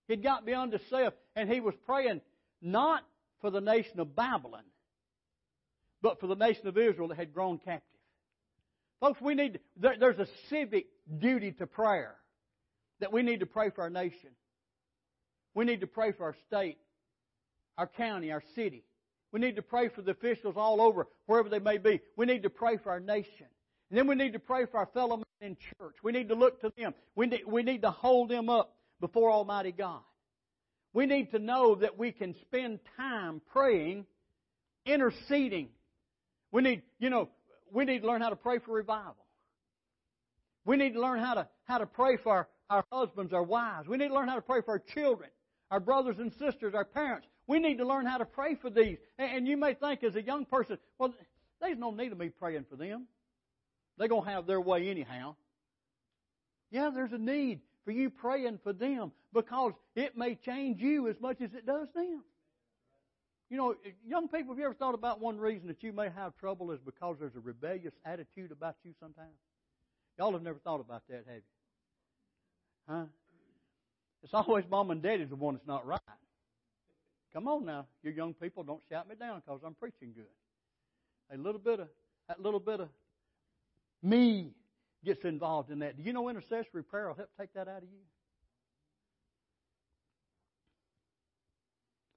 [0.09, 2.23] He'd got beyond himself, and he was praying
[2.63, 3.05] not
[3.41, 4.65] for the nation of Babylon,
[6.01, 7.83] but for the nation of Israel that had grown captive.
[9.01, 10.87] Folks, we need, there, there's a civic
[11.19, 12.17] duty to prayer
[13.01, 14.31] that we need to pray for our nation.
[15.55, 16.79] We need to pray for our state,
[17.77, 18.85] our county, our city.
[19.33, 22.01] We need to pray for the officials all over, wherever they may be.
[22.17, 23.47] We need to pray for our nation.
[23.91, 25.97] And then we need to pray for our fellow men in church.
[26.03, 26.95] We need to look to them.
[27.15, 30.01] We need, we need to hold them up before Almighty God.
[30.93, 34.07] We need to know that we can spend time praying,
[34.87, 35.69] interceding.
[36.51, 37.29] We need, you know,
[37.73, 39.27] we need to learn how to pray for revival.
[40.65, 43.89] We need to learn how to, how to pray for our, our husbands, our wives.
[43.89, 45.31] We need to learn how to pray for our children,
[45.71, 47.27] our brothers and sisters, our parents.
[47.49, 48.99] We need to learn how to pray for these.
[49.19, 51.13] And you may think as a young person, well,
[51.61, 53.07] there's no need of me praying for them.
[53.97, 55.35] They're going to have their way anyhow.
[56.71, 61.17] Yeah, there's a need for you praying for them because it may change you as
[61.21, 62.23] much as it does them.
[63.49, 63.75] You know,
[64.07, 66.81] young people, have you ever thought about one reason that you may have trouble is
[66.85, 69.33] because there's a rebellious attitude about you sometimes?
[70.19, 71.43] Y'all have never thought about that, have you?
[72.87, 73.05] Huh?
[74.23, 76.01] It's always mom and daddy's the one that's not right.
[77.33, 80.25] Come on now, you young people, don't shout me down because I'm preaching good.
[81.33, 81.89] A little bit of
[82.29, 82.89] that little bit of
[84.03, 84.53] me
[85.05, 85.97] gets involved in that.
[85.97, 87.99] Do you know intercessory prayer will help take that out of you?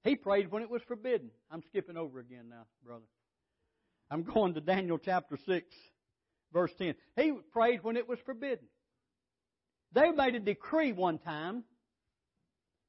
[0.04, 1.30] He prayed when it was forbidden.
[1.50, 3.04] I'm skipping over again now, brother.
[4.10, 5.66] I'm going to Daniel chapter 6,
[6.52, 6.94] verse 10.
[7.16, 8.66] He prayed when it was forbidden.
[9.92, 11.64] They made a decree one time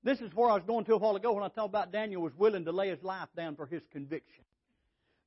[0.04, 2.22] this is where I was going to a while ago when I talked about Daniel
[2.22, 4.44] was willing to lay his life down for his conviction.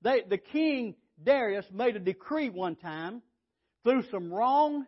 [0.02, 3.22] They, the king Darius made a decree one time
[3.84, 4.86] through some wrong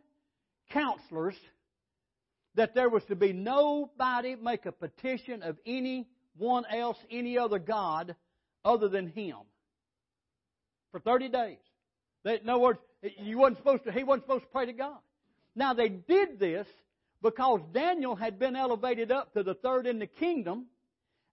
[0.71, 1.37] counselors
[2.55, 8.15] that there was to be nobody make a petition of anyone else, any other God
[8.65, 9.37] other than him
[10.91, 11.59] for 30 days.
[12.25, 12.81] They, in other words,
[13.21, 14.99] you wasn't supposed to, he wasn't supposed to pray to God.
[15.55, 16.67] Now they did this
[17.23, 20.67] because Daniel had been elevated up to the third in the kingdom,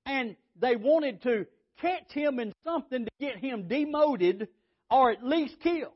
[0.05, 1.45] and they wanted to
[1.81, 4.47] catch him in something to get him demoted
[4.89, 5.93] or at least killed.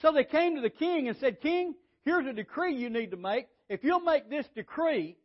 [0.00, 3.16] So they came to the king and said, King, here's a decree you need to
[3.16, 3.48] make.
[3.68, 5.16] If you'll make this decree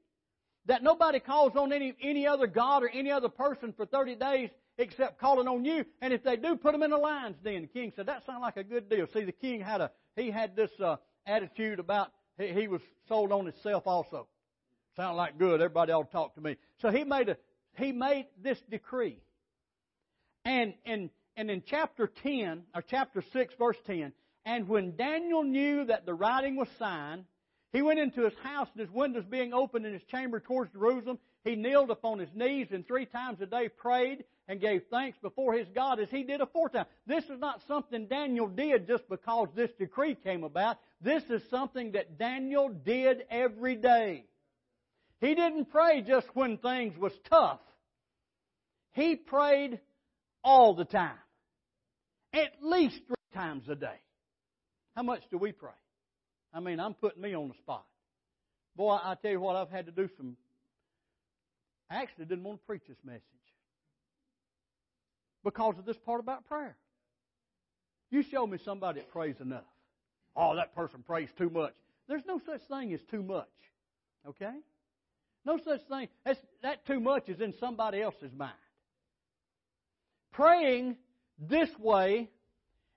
[0.66, 4.50] that nobody calls on any, any other God or any other person for 30 days
[4.78, 7.62] except calling on you, and if they do, put them in the lion's den.
[7.62, 9.08] The king said, that sounds like a good deal.
[9.14, 10.96] See, the king had a, he had this uh,
[11.28, 14.28] attitude about he, he was sold on himself also.
[14.96, 15.62] Sound like good.
[15.62, 16.58] Everybody ought to talk to me.
[16.82, 17.38] So he made a
[17.78, 19.20] he made this decree.
[20.46, 24.14] And and and in chapter ten or chapter six, verse ten,
[24.46, 27.26] and when Daniel knew that the writing was signed,
[27.72, 31.18] he went into his house and his windows being opened in his chamber towards Jerusalem.
[31.44, 35.54] He kneeled upon his knees and three times a day prayed and gave thanks before
[35.54, 36.86] his God as he did aforetime.
[37.08, 40.78] This is not something Daniel did just because this decree came about.
[41.04, 44.24] This is something that Daniel did every day.
[45.20, 47.60] He didn't pray just when things was tough.
[48.94, 49.80] He prayed
[50.44, 51.18] all the time.
[52.34, 54.00] At least three times a day.
[54.96, 55.72] How much do we pray?
[56.54, 57.86] I mean, I'm putting me on the spot.
[58.76, 60.38] Boy, I tell you what, I've had to do some.
[61.90, 63.22] I actually didn't want to preach this message
[65.44, 66.78] because of this part about prayer.
[68.10, 69.64] You show me somebody that prays enough.
[70.36, 71.74] Oh, that person prays too much.
[72.08, 73.48] There's no such thing as too much.
[74.28, 74.54] Okay?
[75.46, 76.08] No such thing.
[76.26, 78.54] That's, that too much is in somebody else's mind.
[80.32, 80.98] Praying
[81.38, 82.30] this way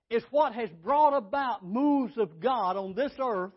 [0.08, 3.52] is what has brought about moves of God on this earth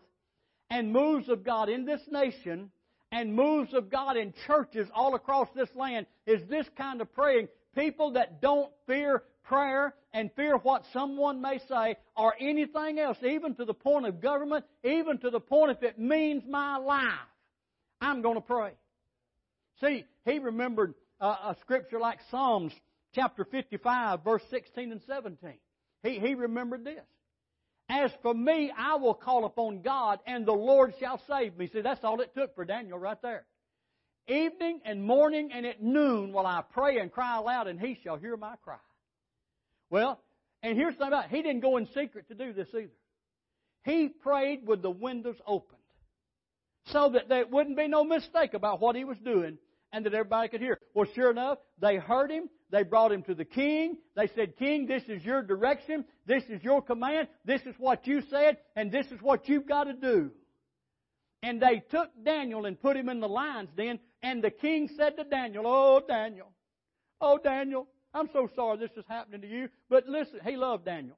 [0.68, 2.70] and moves of God in this nation
[3.12, 7.48] and moves of God in churches all across this land is this kind of praying.
[7.74, 13.54] People that don't fear prayer and fear what someone may say or anything else, even
[13.56, 17.10] to the point of government, even to the point if it means my life,
[18.00, 18.70] I'm going to pray.
[19.80, 22.72] See, he remembered uh, a scripture like Psalms
[23.12, 25.54] chapter 55, verse 16 and 17.
[26.04, 27.04] He, he remembered this.
[27.88, 31.68] As for me, I will call upon God, and the Lord shall save me.
[31.72, 33.44] See, that's all it took for Daniel right there.
[34.28, 38.16] Evening and morning and at noon will I pray and cry aloud, and he shall
[38.16, 38.76] hear my cry.
[39.90, 40.20] Well,
[40.62, 41.30] and here's the thing about it.
[41.30, 42.90] He didn't go in secret to do this either.
[43.84, 45.78] He prayed with the windows opened
[46.86, 49.58] so that there wouldn't be no mistake about what he was doing
[49.92, 50.78] and that everybody could hear.
[50.94, 52.48] Well, sure enough, they heard him.
[52.70, 53.96] They brought him to the king.
[54.14, 56.04] They said, King, this is your direction.
[56.26, 57.28] This is your command.
[57.44, 60.30] This is what you said, and this is what you've got to do.
[61.42, 65.16] And they took Daniel and put him in the lion's den, and the king said
[65.16, 66.52] to Daniel, Oh, Daniel,
[67.20, 69.68] oh, Daniel, I'm so sorry this is happening to you.
[69.88, 71.16] But listen, he loved Daniel.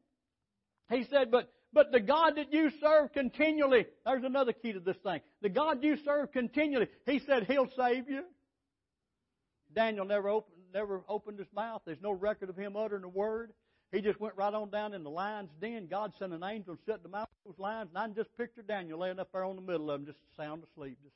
[0.91, 4.97] He said, but, but the God that you serve continually, there's another key to this
[4.99, 5.21] thing.
[5.41, 8.25] The God you serve continually, he said, He'll save you.
[9.75, 11.83] Daniel never opened, never opened his mouth.
[11.87, 13.53] There's no record of him uttering a word.
[13.91, 15.87] He just went right on down in the lion's den.
[15.91, 18.35] God sent an angel and set the mouth of those lions, and I can just
[18.37, 20.99] picture Daniel laying up there on the middle of them, just sound asleep.
[21.03, 21.15] Just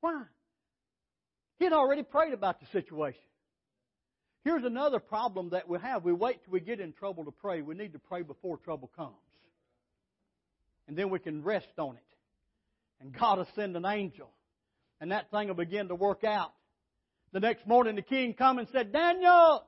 [0.00, 0.22] why?
[1.58, 3.22] He had already prayed about the situation.
[4.46, 6.04] Here's another problem that we have.
[6.04, 7.62] We wait till we get in trouble to pray.
[7.62, 9.16] We need to pray before trouble comes.
[10.86, 12.02] And then we can rest on it.
[13.00, 14.30] And God will send an angel
[15.00, 16.52] and that thing will begin to work out.
[17.32, 19.64] The next morning the king come and said, Daniel,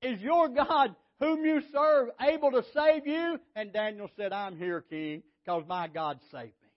[0.00, 3.40] is your God whom you serve able to save you?
[3.56, 6.68] And Daniel said, I'm here, king, because my God saved me.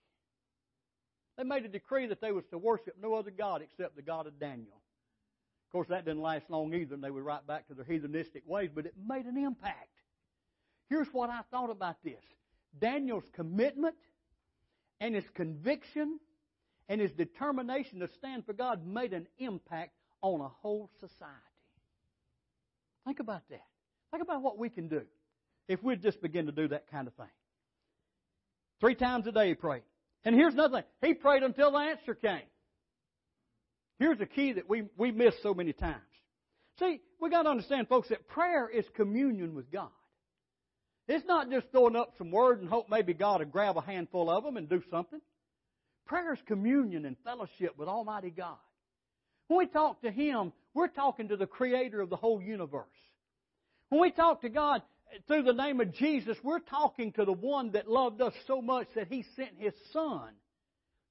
[1.37, 4.25] They made a decree that they was to worship no other God except the God
[4.25, 4.81] of Daniel.
[5.75, 8.69] Course, that didn't last long either, and they were right back to their heathenistic ways,
[8.73, 9.89] but it made an impact.
[10.87, 12.23] Here's what I thought about this
[12.79, 13.97] Daniel's commitment
[15.01, 16.17] and his conviction
[16.87, 21.35] and his determination to stand for God made an impact on a whole society.
[23.03, 23.65] Think about that.
[24.11, 25.01] Think about what we can do
[25.67, 27.27] if we just begin to do that kind of thing.
[28.79, 29.83] Three times a day he prayed.
[30.23, 31.09] And here's another thing.
[31.09, 32.47] He prayed until the answer came.
[33.99, 36.01] Here's a key that we, we miss so many times.
[36.79, 39.89] See, we got to understand, folks, that prayer is communion with God.
[41.07, 44.29] It's not just throwing up some words and hope maybe God will grab a handful
[44.29, 45.21] of them and do something.
[46.05, 48.57] Prayer is communion and fellowship with Almighty God.
[49.47, 52.87] When we talk to Him, we're talking to the Creator of the whole universe.
[53.89, 54.81] When we talk to God
[55.13, 58.61] eh, through the name of Jesus, we're talking to the one that loved us so
[58.61, 60.29] much that He sent His Son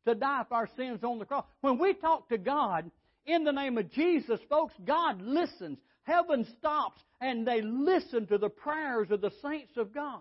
[0.07, 1.44] to die for our sins on the cross.
[1.61, 2.90] When we talk to God
[3.26, 5.78] in the name of Jesus, folks, God listens.
[6.02, 10.20] Heaven stops and they listen to the prayers of the saints of God.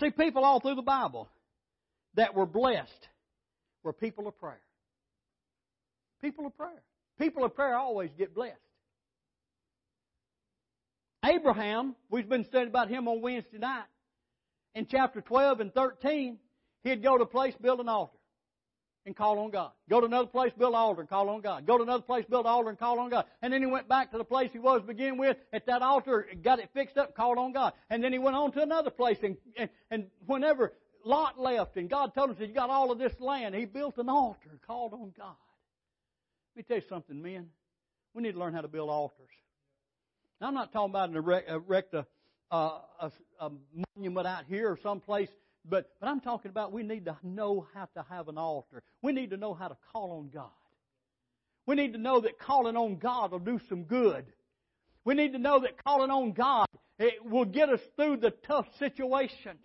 [0.00, 1.28] See, people all through the Bible
[2.14, 3.08] that were blessed
[3.84, 4.60] were people of prayer.
[6.20, 6.82] People of prayer.
[7.20, 8.58] People of prayer always get blessed.
[11.24, 13.84] Abraham, we've been studying about him on Wednesday night.
[14.74, 16.38] In chapter 12 and 13,
[16.82, 18.18] he'd go to a place, build an altar.
[19.06, 19.70] and call on God.
[19.88, 21.66] Go to another place, build an altar and call on God.
[21.66, 23.26] Go to another place, build an altar and call on God.
[23.42, 25.36] And then he went back to the place he was to begin with.
[25.52, 27.74] At that altar, got it fixed up, called on God.
[27.90, 29.18] And then he went on to another place.
[29.22, 30.72] And, and, and whenever
[31.04, 33.98] Lot left and God told him, said you got all of this land, he built
[33.98, 35.36] an altar called on God.
[36.56, 37.50] Let me tell you something, men.
[38.14, 39.28] We need to learn how to build altars.
[40.40, 42.06] Now, I'm not talking about erect, erect a,
[42.50, 43.50] a, a, a
[43.96, 45.28] monument out here or someplace
[45.68, 48.82] but, but I'm talking about we need to know how to have an altar.
[49.02, 50.50] We need to know how to call on God.
[51.66, 54.26] We need to know that calling on God will do some good.
[55.04, 56.66] We need to know that calling on God
[56.98, 59.60] it will get us through the tough situations.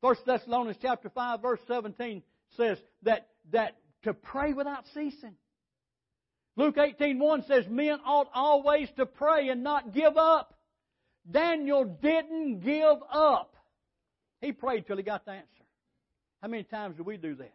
[0.00, 2.22] First Thessalonians chapter 5 verse 17
[2.56, 5.34] says that, that to pray without ceasing.
[6.56, 10.57] Luke 18.1 says men ought always to pray and not give up.
[11.30, 13.54] Daniel didn't give up.
[14.40, 15.46] He prayed till he got the answer.
[16.40, 17.54] How many times do we do that?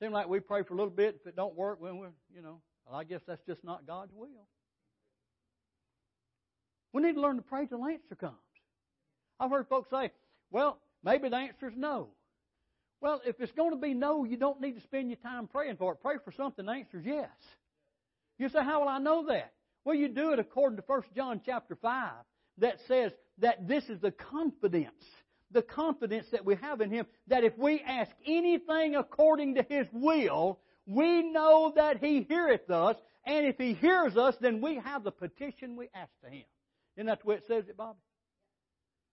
[0.00, 1.16] Seems like we pray for a little bit.
[1.20, 4.12] If it don't work, when we're, you know, well, I guess that's just not God's
[4.14, 4.46] will.
[6.92, 8.34] We need to learn to pray till the answer comes.
[9.38, 10.10] I've heard folks say,
[10.50, 12.08] well, maybe the answer is no.
[13.00, 15.76] Well, if it's going to be no, you don't need to spend your time praying
[15.76, 15.98] for it.
[16.02, 17.28] Pray for something, the answer is yes.
[18.38, 19.52] You say, how will I know that?
[19.84, 22.10] Well, you do it according to 1 John chapter 5
[22.58, 25.04] that says that this is the confidence
[25.50, 29.86] the confidence that we have in Him that if we ask anything according to His
[29.92, 35.04] will, we know that He heareth us, and if He hears us, then we have
[35.04, 36.44] the petition we ask to Him.
[36.96, 37.98] Isn't that the way it says it, Bobby?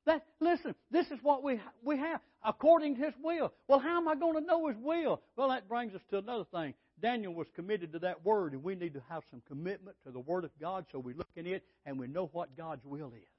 [0.05, 3.51] That, listen, this is what we, we have, according to His will.
[3.67, 5.21] Well, how am I going to know His will?
[5.35, 6.73] Well, that brings us to another thing.
[7.01, 10.19] Daniel was committed to that Word, and we need to have some commitment to the
[10.19, 13.34] Word of God so we look in it and we know what God's will is.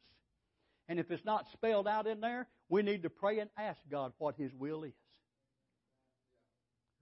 [0.89, 4.12] And if it's not spelled out in there, we need to pray and ask God
[4.18, 4.93] what His will is.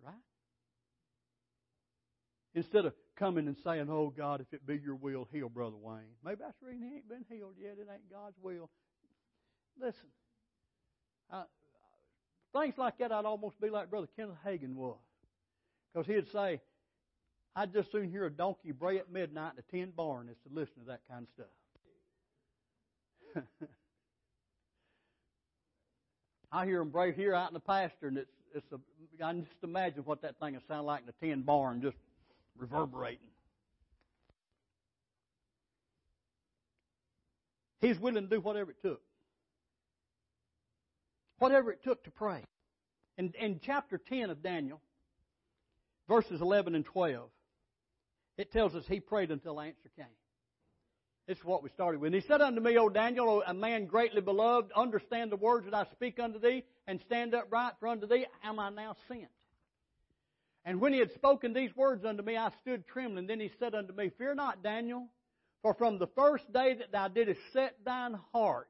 [0.02, 0.14] Right?
[2.54, 6.16] Instead of coming and saying, Oh God, if it be your will, heal Brother Wayne.
[6.24, 7.76] Maybe that's the reason he ain't been healed yet.
[7.78, 8.70] It ain't God's will.
[9.80, 10.08] Listen,
[11.30, 11.44] I,
[12.52, 14.98] things like that, I'd almost be like Brother Kenneth Hagin was.
[15.92, 16.60] Because he'd say,
[17.56, 20.54] I'd just soon hear a donkey bray at midnight in a tin barn as to
[20.54, 21.46] listen to that kind of stuff.
[26.52, 28.76] I hear them brave here out in the pasture, and it's it's a.
[29.24, 31.96] I can just imagine what that thing would sound like in a tin barn, just
[32.56, 33.28] reverberating.
[37.80, 39.02] He's willing to do whatever it took.
[41.38, 42.42] Whatever it took to pray.
[43.18, 44.80] In, in chapter 10 of Daniel,
[46.08, 47.28] verses 11 and 12,
[48.38, 50.06] it tells us he prayed until answer came.
[51.26, 52.12] This is what we started with.
[52.12, 55.74] And he said unto me, O Daniel, a man greatly beloved, understand the words that
[55.74, 59.28] I speak unto thee, and stand upright, for unto thee am I now sent.
[60.66, 63.26] And when he had spoken these words unto me, I stood trembling.
[63.26, 65.08] Then he said unto me, Fear not, Daniel,
[65.62, 68.68] for from the first day that thou didst set thine heart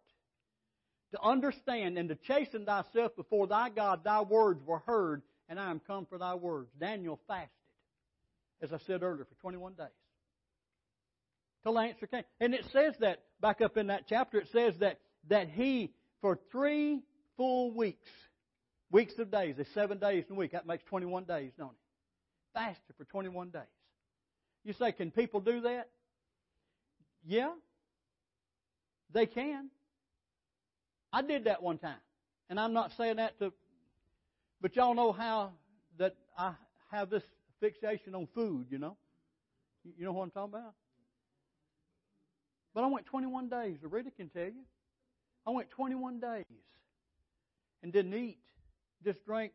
[1.12, 5.70] to understand and to chasten thyself before thy God, thy words were heard, and I
[5.70, 6.70] am come for thy words.
[6.78, 7.50] Daniel fasted,
[8.62, 9.88] as I said earlier, for 21 days
[11.64, 14.98] And it says that, back up in that chapter, it says that,
[15.28, 17.02] that he, for three
[17.36, 18.10] full weeks,
[18.90, 22.54] weeks of days, there's seven days in a week, that makes 21 days, don't it?
[22.54, 23.62] Fasted for 21 days.
[24.64, 25.88] You say, can people do that?
[27.26, 27.52] Yeah,
[29.12, 29.70] they can.
[31.12, 31.96] I did that one time.
[32.50, 33.52] And I'm not saying that to,
[34.60, 35.52] but y'all know how
[35.98, 36.52] that I
[36.90, 37.22] have this
[37.60, 38.96] fixation on food, you know?
[39.84, 40.74] You know what I'm talking about?
[42.74, 43.78] But I went 21 days.
[43.82, 44.64] Rita can tell you.
[45.46, 46.44] I went 21 days
[47.82, 48.38] and didn't eat.
[49.04, 49.52] Just drank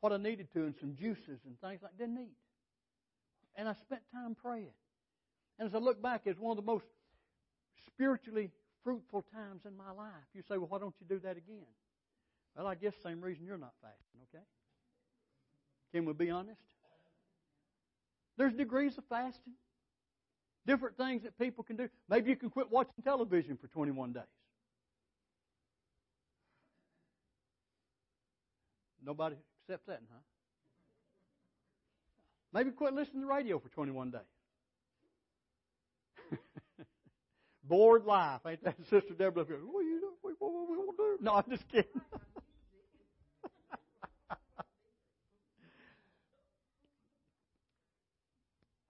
[0.00, 2.36] what I needed to and some juices and things like Didn't eat.
[3.56, 4.74] And I spent time praying.
[5.58, 6.84] And as I look back, it's one of the most
[7.86, 8.50] spiritually
[8.84, 10.12] fruitful times in my life.
[10.34, 11.66] You say, well, why don't you do that again?
[12.56, 14.44] Well, I guess same reason you're not fasting, okay?
[15.92, 16.60] Can we be honest?
[18.36, 19.54] There's degrees of fasting
[20.68, 21.88] different things that people can do.
[22.10, 24.22] Maybe you can quit watching television for 21 days.
[29.04, 30.18] Nobody accepts that, huh?
[32.52, 34.20] Maybe quit listening to the radio for 21 days.
[37.64, 39.44] Bored life, ain't that, Sister Deborah?
[39.44, 40.12] What are you doing?
[40.20, 40.52] What, what,
[40.86, 41.16] what, do?
[41.22, 41.86] No, I'm just kidding.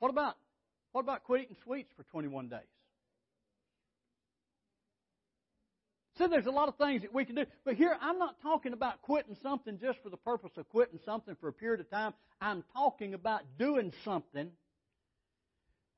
[0.01, 0.37] what about
[0.93, 2.61] what about quit eating sweets for 21 days?
[6.18, 7.45] See, there's a lot of things that we can do.
[7.64, 11.36] But here, I'm not talking about quitting something just for the purpose of quitting something
[11.41, 12.12] for a period of time.
[12.41, 14.51] I'm talking about doing something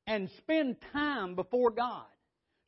[0.06, 2.04] and spend time before God.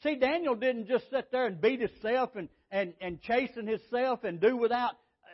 [0.03, 4.41] See, Daniel didn't just sit there and beat himself and, and, and chasten himself and
[4.41, 5.29] do without uh,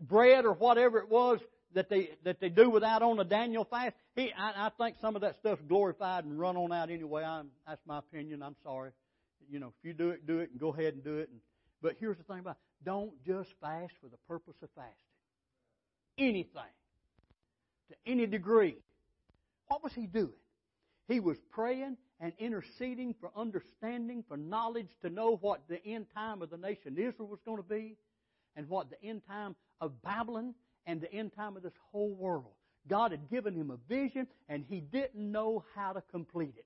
[0.00, 1.38] bread or whatever it was
[1.74, 3.94] that they that they do without on a Daniel fast.
[4.16, 7.24] He, I, I think some of that stuff's glorified and run on out anyway.
[7.24, 8.42] I'm, that's my opinion.
[8.42, 8.90] I'm sorry.
[9.50, 11.28] You know, if you do it, do it, and go ahead and do it.
[11.30, 11.40] And,
[11.82, 12.84] but here's the thing about it.
[12.84, 14.94] don't just fast for the purpose of fasting.
[16.18, 16.74] Anything
[17.88, 18.76] to any degree.
[19.68, 20.32] What was he doing?
[21.08, 26.42] He was praying and interceding for understanding, for knowledge to know what the end time
[26.42, 27.96] of the nation Israel was going to be,
[28.56, 30.54] and what the end time of Babylon
[30.88, 32.54] and the end time of this whole world.
[32.88, 36.64] God had given him a vision, and he didn't know how to complete it.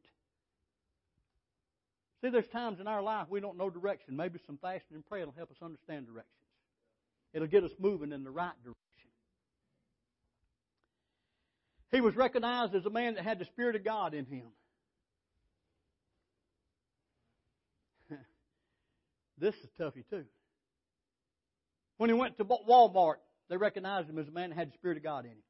[2.22, 4.16] See, there's times in our life we don't know direction.
[4.16, 6.28] Maybe some fasting and prayer will help us understand directions.
[7.34, 8.78] It'll get us moving in the right direction.
[11.90, 14.46] He was recognized as a man that had the Spirit of God in him.
[19.38, 20.24] this is toughy, too.
[21.96, 23.16] When he went to Walmart,
[23.52, 25.42] they recognized him as a man that had the Spirit of God in him.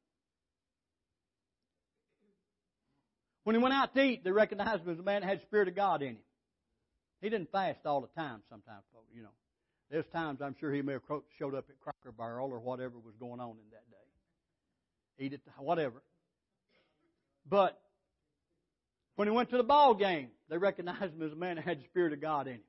[3.45, 5.43] When he went out to eat, they recognized him as a man that had the
[5.43, 6.17] Spirit of God in him.
[7.21, 9.29] He didn't fast all the time sometimes, folks, you know.
[9.89, 11.01] There's times I'm sure he may have
[11.39, 15.25] showed up at Cracker Barrel or whatever was going on in that day.
[15.25, 16.03] Eat it, whatever.
[17.49, 17.79] But
[19.15, 21.79] when he went to the ball game, they recognized him as a man that had
[21.79, 22.61] the Spirit of God in him.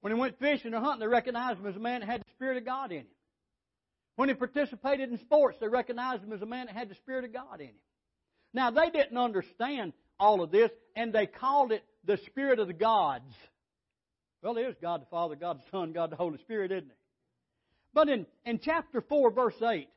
[0.00, 2.30] When he went fishing or hunting, they recognized him as a man that had the
[2.36, 3.06] Spirit of God in him.
[4.16, 7.24] When he participated in sports, they recognized him as a man that had the Spirit
[7.24, 7.74] of God in him.
[8.52, 12.74] Now, they didn't understand all of this, and they called it the Spirit of the
[12.74, 13.32] gods.
[14.42, 16.96] Well, it is God the Father, God the Son, God the Holy Spirit, isn't it?
[17.94, 19.88] But in, in chapter 4, verse 8,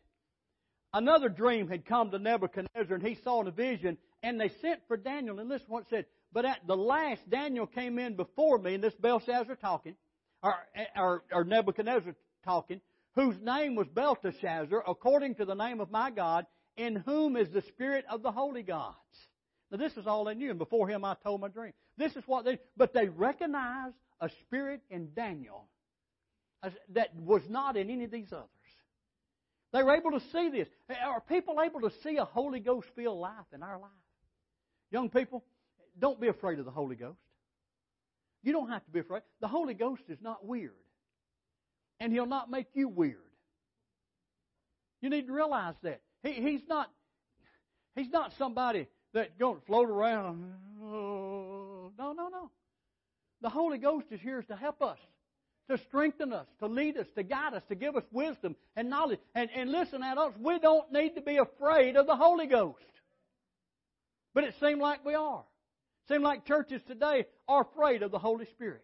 [0.93, 4.97] another dream had come to Nebuchadnezzar, and he saw a vision, and they sent for
[4.97, 5.39] Daniel.
[5.39, 6.05] And listen what it said.
[6.31, 9.95] But at the last, Daniel came in before me, and this Belshazzar talking,
[10.43, 10.55] or,
[10.95, 12.81] or, or Nebuchadnezzar talking,
[13.15, 16.45] whose name was Belteshazzar, according to the name of my God,
[16.77, 18.95] in whom is the spirit of the holy gods.
[19.71, 21.73] Now this is all they knew, and before him I told my dream.
[21.97, 25.65] This is what they, but they recognized a spirit in Daniel
[26.93, 28.49] that was not in any of these others.
[29.71, 30.67] They were able to see this.
[31.03, 33.91] Are people able to see a Holy Ghost filled life in our life?
[34.91, 35.43] Young people,
[35.99, 37.19] don't be afraid of the Holy Ghost.
[38.43, 39.23] You don't have to be afraid.
[39.41, 40.73] The Holy Ghost is not weird
[41.99, 43.17] and He'll not make you weird.
[45.01, 46.01] You need to realize that.
[46.23, 46.89] He, he's not
[47.95, 50.53] He's not somebody that going to float around.
[50.81, 52.51] No, no, no.
[53.41, 54.97] The Holy Ghost is here to help us,
[55.69, 59.19] to strengthen us, to lead us, to guide us, to give us wisdom and knowledge.
[59.33, 62.83] And, and listen, adults, we don't need to be afraid of the Holy Ghost.
[64.33, 65.43] But it seems like we are.
[66.03, 68.83] It seems like churches today are afraid of the Holy Spirit.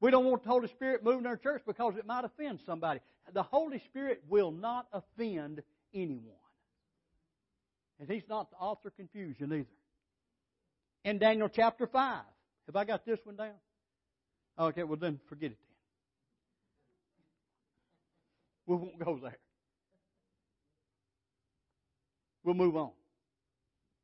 [0.00, 3.00] We don't want the Holy Spirit moving in our church because it might offend somebody.
[3.32, 6.34] The Holy Spirit will not offend anyone.
[7.98, 9.66] And He's not the author of confusion either.
[11.04, 12.22] In Daniel chapter 5.
[12.66, 13.54] Have I got this one down?
[14.58, 15.76] Okay, well then forget it then.
[18.66, 19.38] We won't go there.
[22.44, 22.90] We'll move on.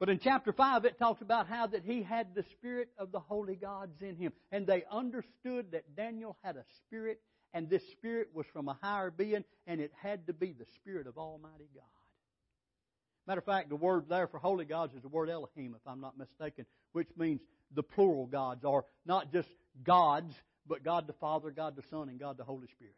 [0.01, 3.21] But in chapter 5, it talks about how that he had the spirit of the
[3.21, 4.33] holy gods in him.
[4.51, 7.21] And they understood that Daniel had a spirit,
[7.53, 11.07] and this spirit was from a higher being, and it had to be the spirit
[11.07, 11.85] of Almighty God.
[13.27, 16.01] Matter of fact, the word there for holy gods is the word Elohim, if I'm
[16.01, 17.41] not mistaken, which means
[17.75, 19.49] the plural gods, or not just
[19.83, 20.35] gods,
[20.67, 22.95] but God the Father, God the Son, and God the Holy Spirit.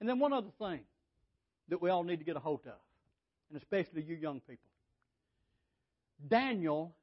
[0.00, 0.80] And then one other thing
[1.68, 2.74] that we all need to get a hold of,
[3.50, 4.67] and especially you young people.
[6.26, 6.94] Daniel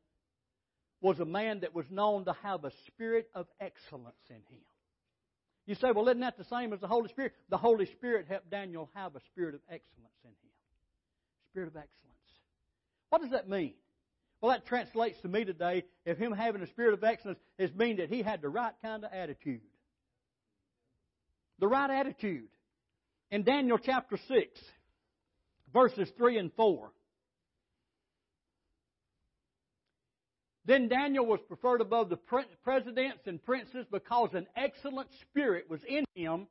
[1.01, 4.63] was a man that was known to have a spirit of excellence in him.
[5.65, 7.33] You say, well, isn't that the same as the Holy Spirit?
[7.49, 10.53] The Holy Spirit helped Daniel have a spirit of excellence in him.
[11.51, 11.91] Spirit of excellence.
[13.09, 13.73] What does that mean?
[14.41, 17.97] Well, that translates to me today, if him having a spirit of excellence, is mean
[17.97, 19.61] that he had the right kind of attitude.
[21.59, 22.49] The right attitude.
[23.31, 24.59] In Daniel chapter 6,
[25.73, 26.91] verses 3 and 4,
[30.65, 32.17] Then Daniel was preferred above the
[32.63, 36.47] presidents and princes because an excellent spirit was in him,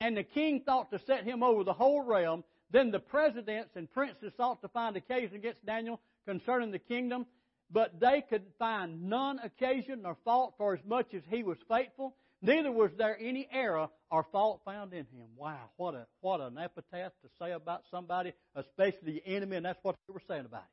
[0.00, 2.44] and the king thought to set him over the whole realm.
[2.70, 7.24] Then the presidents and princes sought to find occasion against Daniel concerning the kingdom,
[7.70, 12.14] but they could find none occasion nor fault for as much as he was faithful.
[12.42, 15.28] Neither was there any error or fault found in him.
[15.36, 19.82] Wow, what a what an epitaph to say about somebody, especially the enemy, and that's
[19.82, 20.68] what they were saying about him.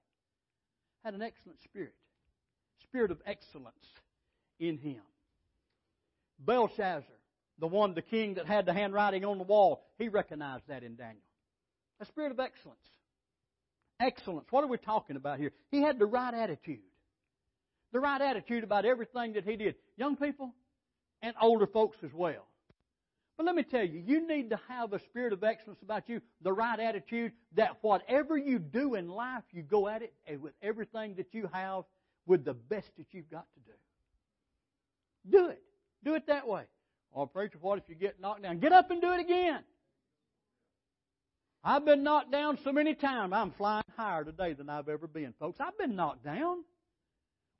[1.05, 1.93] Had an excellent spirit,
[2.93, 3.75] spirit of excellence
[4.59, 5.01] in him.
[6.37, 7.03] Belshazzar,
[7.57, 10.95] the one, the king that had the handwriting on the wall, he recognized that in
[10.95, 11.23] Daniel.
[12.01, 12.77] A spirit of excellence.
[13.99, 14.45] Excellence.
[14.51, 15.51] What are we talking about here?
[15.71, 16.81] He had the right attitude.
[17.93, 19.73] The right attitude about everything that he did.
[19.97, 20.53] Young people
[21.23, 22.45] and older folks as well.
[23.37, 26.21] But let me tell you, you need to have a spirit of excellence about you,
[26.43, 31.15] the right attitude that whatever you do in life, you go at it with everything
[31.15, 31.85] that you have
[32.25, 33.59] with the best that you've got to
[35.31, 35.37] do.
[35.37, 35.61] Do it.
[36.03, 36.63] Do it that way.
[37.15, 38.59] Oh, preacher, what if you get knocked down?
[38.59, 39.59] Get up and do it again.
[41.63, 43.31] I've been knocked down so many times.
[43.33, 45.59] I'm flying higher today than I've ever been, folks.
[45.61, 46.63] I've been knocked down.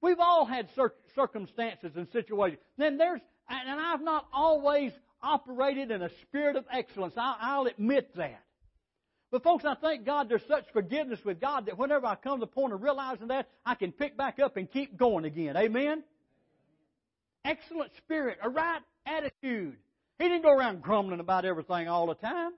[0.02, 0.68] We've all had
[1.16, 2.60] circumstances and situations.
[2.78, 4.92] Then there's, and I've not always
[5.22, 7.14] operated in a spirit of excellence.
[7.16, 8.44] I'll admit that.
[9.34, 12.42] But folks, I thank God there's such forgiveness with God that whenever I come to
[12.42, 15.58] the point of realizing that, I can pick back up and keep going again.
[15.58, 16.04] Amen?
[17.44, 19.78] Excellent spirit, a right attitude.
[20.20, 22.52] He didn't go around grumbling about everything all the time.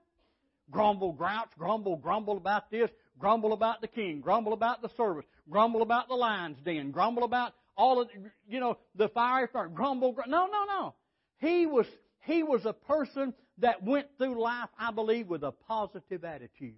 [0.70, 5.80] Grumble, grouch, grumble, grumble about this, grumble about the king, grumble about the service, grumble
[5.80, 8.10] about the lion's den, grumble about all of,
[8.46, 10.30] you know, the fiery furnace, grumble, grumble.
[10.30, 10.94] No, no, no.
[11.38, 11.86] He was,
[12.26, 16.74] he was a person that went through life, I believe, with a positive attitude.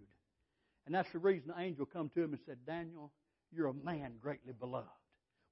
[0.86, 3.12] And that's the reason the angel come to him and said, Daniel,
[3.52, 4.88] you're a man greatly beloved.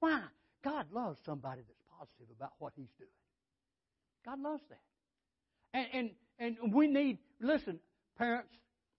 [0.00, 0.22] Why?
[0.64, 3.10] God loves somebody that's positive about what he's doing.
[4.24, 4.80] God loves that.
[5.72, 7.78] And, and, and we need, listen,
[8.18, 8.52] parents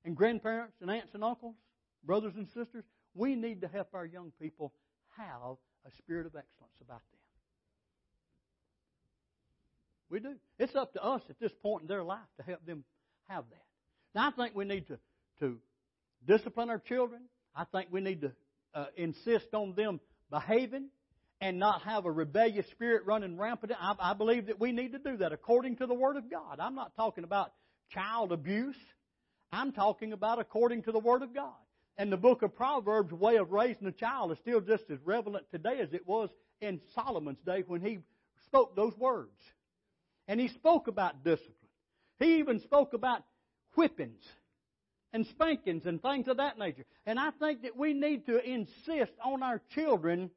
[0.05, 1.55] and grandparents and aunts and uncles,
[2.03, 4.73] brothers and sisters, we need to help our young people
[5.17, 7.19] have a spirit of excellence about them.
[10.09, 10.35] We do.
[10.57, 12.83] It's up to us at this point in their life to help them
[13.27, 13.63] have that.
[14.15, 14.97] Now, I think we need to,
[15.41, 15.57] to
[16.25, 17.23] discipline our children.
[17.55, 18.31] I think we need to
[18.73, 19.99] uh, insist on them
[20.29, 20.89] behaving
[21.41, 23.73] and not have a rebellious spirit running rampant.
[23.79, 26.59] I, I believe that we need to do that according to the Word of God.
[26.59, 27.51] I'm not talking about
[27.91, 28.77] child abuse.
[29.51, 31.53] I'm talking about according to the Word of God.
[31.97, 35.45] And the book of Proverbs' way of raising a child is still just as relevant
[35.51, 36.29] today as it was
[36.61, 37.99] in Solomon's day when he
[38.45, 39.31] spoke those words.
[40.27, 41.53] And he spoke about discipline.
[42.19, 43.23] He even spoke about
[43.75, 44.23] whippings
[45.13, 46.85] and spankings and things of that nature.
[47.05, 50.29] And I think that we need to insist on our children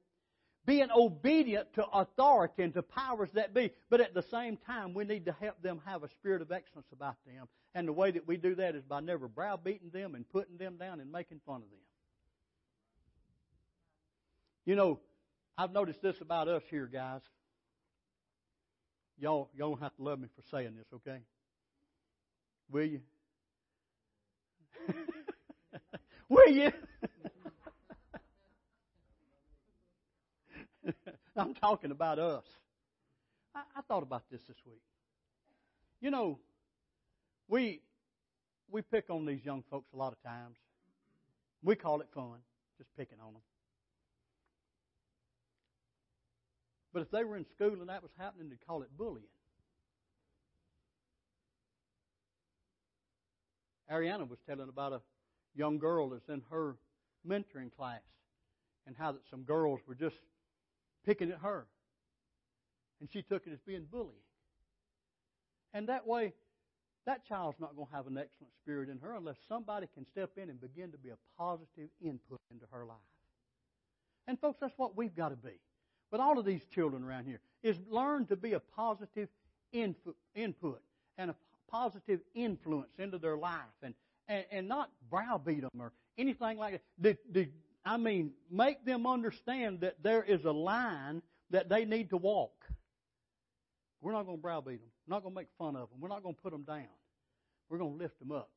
[0.67, 3.71] being obedient to authority and to powers that be.
[3.89, 6.89] But at the same time, we need to help them have a spirit of excellence
[6.93, 7.49] about them.
[7.75, 10.77] And the way that we do that is by never browbeating them and putting them
[10.77, 11.79] down and making fun of them.
[14.67, 15.01] You know,
[15.57, 17.23] I've noticed this about us here, guys.
[19.21, 21.19] Y'all, y'all don't have to love me for saying this, okay?
[22.73, 23.01] Will you?
[26.31, 26.73] Will you?
[31.37, 32.45] I'm talking about us.
[33.55, 34.81] I, I thought about this this week.
[36.01, 36.39] You know,
[37.47, 37.83] we
[38.71, 40.57] we pick on these young folks a lot of times.
[41.63, 42.39] We call it fun,
[42.79, 43.43] just picking on them.
[46.93, 49.27] But if they were in school and that was happening, they'd call it bullying.
[53.91, 55.01] Ariana was telling about a
[55.55, 56.77] young girl that's in her
[57.27, 58.03] mentoring class
[58.87, 60.17] and how that some girls were just
[61.05, 61.67] picking at her.
[63.01, 64.15] And she took it as being bullying.
[65.73, 66.35] And that way,
[67.07, 70.31] that child's not going to have an excellent spirit in her unless somebody can step
[70.37, 72.97] in and begin to be a positive input into her life.
[74.27, 75.59] And folks, that's what we've got to be.
[76.11, 79.29] With all of these children around here, is learn to be a positive
[79.73, 80.17] input
[81.17, 81.35] and a
[81.71, 83.95] positive influence into their life and,
[84.29, 86.83] and, and not browbeat them or anything like that.
[86.99, 87.49] The, the,
[87.85, 92.67] I mean, make them understand that there is a line that they need to walk.
[94.01, 94.91] We're not going to browbeat them.
[95.07, 96.01] We're not going to make fun of them.
[96.01, 96.89] We're not going to put them down.
[97.69, 98.51] We're going to lift them up.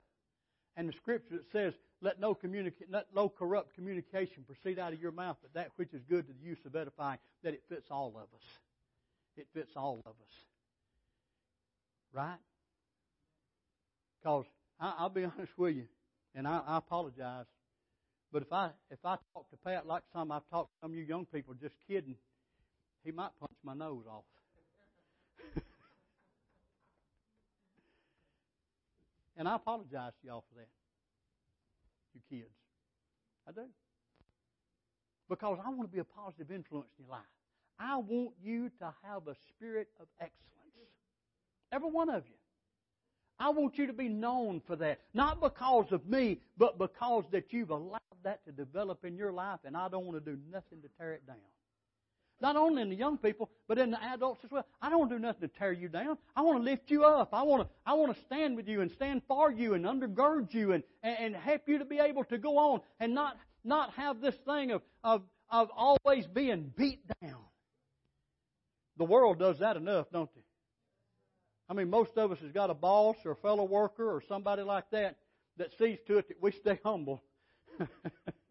[0.75, 5.01] And the scripture that says, let no, communica- let no corrupt communication proceed out of
[5.01, 7.87] your mouth, but that which is good to the use of edifying, that it fits
[7.91, 8.45] all of us.
[9.37, 10.33] It fits all of us.
[12.11, 12.39] Right?
[14.21, 14.45] Because
[14.79, 15.85] I'll be honest with you,
[16.35, 17.45] and I, I apologize.
[18.31, 20.97] But if I if I talk to Pat like some I've talked to some of
[20.97, 22.15] you young people, just kidding,
[23.03, 24.23] he might punch my nose off.
[29.43, 30.69] And I apologize to y'all for that,
[32.15, 32.55] you kids.
[33.45, 33.65] I do.
[35.27, 37.27] Because I want to be a positive influence in your life.
[37.77, 40.39] I want you to have a spirit of excellence.
[41.73, 42.35] Every one of you.
[43.37, 45.01] I want you to be known for that.
[45.13, 49.59] Not because of me, but because that you've allowed that to develop in your life,
[49.65, 51.35] and I don't want to do nothing to tear it down.
[52.43, 54.65] Not only in the young people, but in the adults as well.
[54.81, 56.17] I don't do nothing to tear you down.
[56.35, 57.29] I want to lift you up.
[57.31, 60.53] I want to, I want to stand with you and stand for you and undergird
[60.53, 63.93] you and, and, and help you to be able to go on and not, not
[63.93, 67.45] have this thing of, of, of always being beat down.
[68.97, 70.41] The world does that enough, don't they?
[71.69, 74.63] I mean, most of us has got a boss or a fellow worker or somebody
[74.63, 75.15] like that
[75.55, 77.23] that sees to it that we stay humble.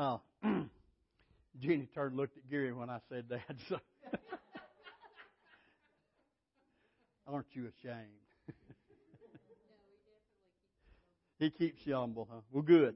[0.00, 0.16] uh,
[1.58, 3.42] Jenny turned looked at Gary when I said that.
[3.68, 3.78] So.
[7.26, 8.08] Aren't you ashamed?
[11.38, 12.40] he keeps you humble, huh?
[12.50, 12.94] Well, good.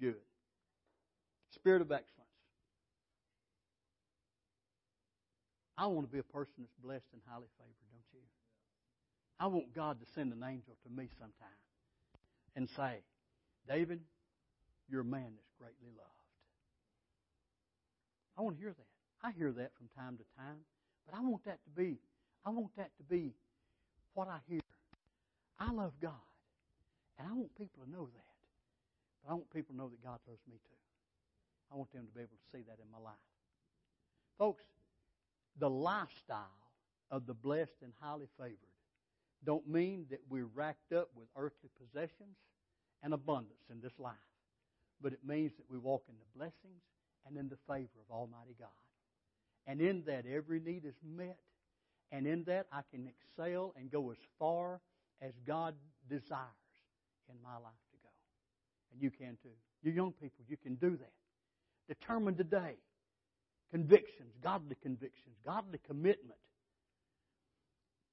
[0.00, 0.14] Good.
[1.50, 2.14] Spirit of excellence.
[5.76, 8.20] I want to be a person that's blessed and highly favored, don't you?
[9.40, 11.48] I want God to send an angel to me sometime
[12.54, 13.02] and say,
[13.68, 14.00] David,
[14.88, 16.17] you're a man that's greatly loved.
[18.38, 19.26] I want to hear that.
[19.26, 20.62] I hear that from time to time,
[21.04, 21.98] but I want that to be,
[22.46, 23.34] I want that to be
[24.14, 24.60] what I hear.
[25.58, 26.12] I love God,
[27.18, 28.34] and I want people to know that.
[29.24, 30.78] But I want people to know that God loves me too.
[31.72, 33.26] I want them to be able to see that in my life.
[34.38, 34.62] Folks,
[35.58, 36.70] the lifestyle
[37.10, 38.54] of the blessed and highly favored
[39.44, 42.38] don't mean that we're racked up with earthly possessions
[43.02, 44.14] and abundance in this life.
[45.00, 46.82] But it means that we walk in the blessings
[47.28, 48.68] and in the favor of Almighty God.
[49.66, 51.38] And in that, every need is met.
[52.10, 54.80] And in that, I can excel and go as far
[55.20, 55.74] as God
[56.08, 56.42] desires
[57.28, 58.10] in my life to go.
[58.92, 59.50] And you can too.
[59.82, 61.12] You young people, you can do that.
[61.88, 62.76] Determine today.
[63.70, 66.38] Convictions, godly convictions, godly commitment,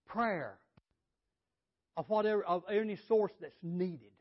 [0.06, 0.58] prayer
[1.96, 4.12] of whatever of any source that's needed.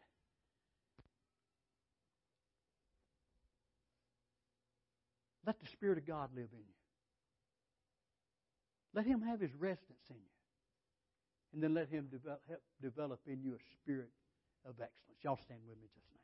[5.46, 6.74] Let the Spirit of God live in you.
[8.94, 10.32] Let Him have His residence in you.
[11.52, 14.10] And then let Him develop, help develop in you a spirit
[14.64, 15.20] of excellence.
[15.22, 16.23] Y'all stand with me just now.